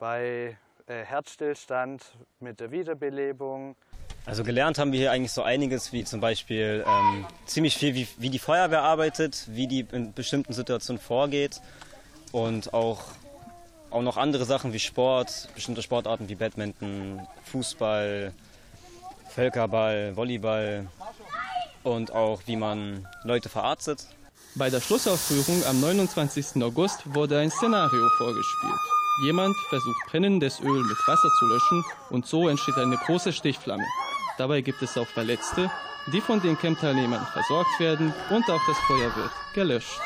bei 0.00 0.58
äh, 0.86 1.04
Herzstillstand 1.04 2.02
mit 2.40 2.60
der 2.60 2.70
Wiederbelebung. 2.70 3.76
Also 4.24 4.44
gelernt 4.44 4.78
haben 4.78 4.92
wir 4.92 4.98
hier 5.00 5.12
eigentlich 5.12 5.32
so 5.32 5.42
einiges, 5.42 5.92
wie 5.92 6.04
zum 6.04 6.20
Beispiel 6.20 6.84
ähm, 6.86 7.26
ziemlich 7.46 7.76
viel, 7.76 7.94
wie, 7.94 8.08
wie 8.18 8.30
die 8.30 8.38
Feuerwehr 8.38 8.82
arbeitet, 8.82 9.46
wie 9.48 9.66
die 9.66 9.86
in 9.92 10.12
bestimmten 10.12 10.52
Situationen 10.52 11.00
vorgeht 11.00 11.60
und 12.32 12.72
auch, 12.74 13.02
auch 13.90 14.02
noch 14.02 14.16
andere 14.16 14.44
Sachen 14.44 14.72
wie 14.72 14.78
Sport, 14.78 15.48
bestimmte 15.54 15.82
Sportarten 15.82 16.28
wie 16.28 16.34
Badminton, 16.34 17.26
Fußball, 17.44 18.32
Völkerball, 19.30 20.16
Volleyball 20.16 20.86
und 21.82 22.12
auch 22.12 22.42
wie 22.46 22.56
man 22.56 23.06
Leute 23.24 23.48
verarztet. 23.48 24.06
Bei 24.54 24.70
der 24.70 24.80
Schlussaufführung 24.80 25.64
am 25.66 25.80
29. 25.80 26.62
August 26.62 27.14
wurde 27.14 27.38
ein 27.38 27.50
Szenario 27.50 28.08
vorgespielt. 28.18 29.05
Jemand 29.18 29.56
versucht 29.70 29.96
brennendes 30.08 30.60
Öl 30.60 30.82
mit 30.82 31.08
Wasser 31.08 31.28
zu 31.38 31.46
löschen 31.46 31.84
und 32.10 32.26
so 32.26 32.48
entsteht 32.48 32.76
eine 32.76 32.96
große 32.96 33.32
Stichflamme. 33.32 33.84
Dabei 34.36 34.60
gibt 34.60 34.82
es 34.82 34.98
auch 34.98 35.06
Verletzte, 35.06 35.70
die 36.12 36.20
von 36.20 36.40
den 36.42 36.58
Campteilnehmern 36.58 37.26
versorgt 37.32 37.80
werden 37.80 38.12
und 38.28 38.50
auch 38.50 38.60
das 38.66 38.78
Feuer 38.86 39.16
wird 39.16 39.30
gelöscht. 39.54 40.00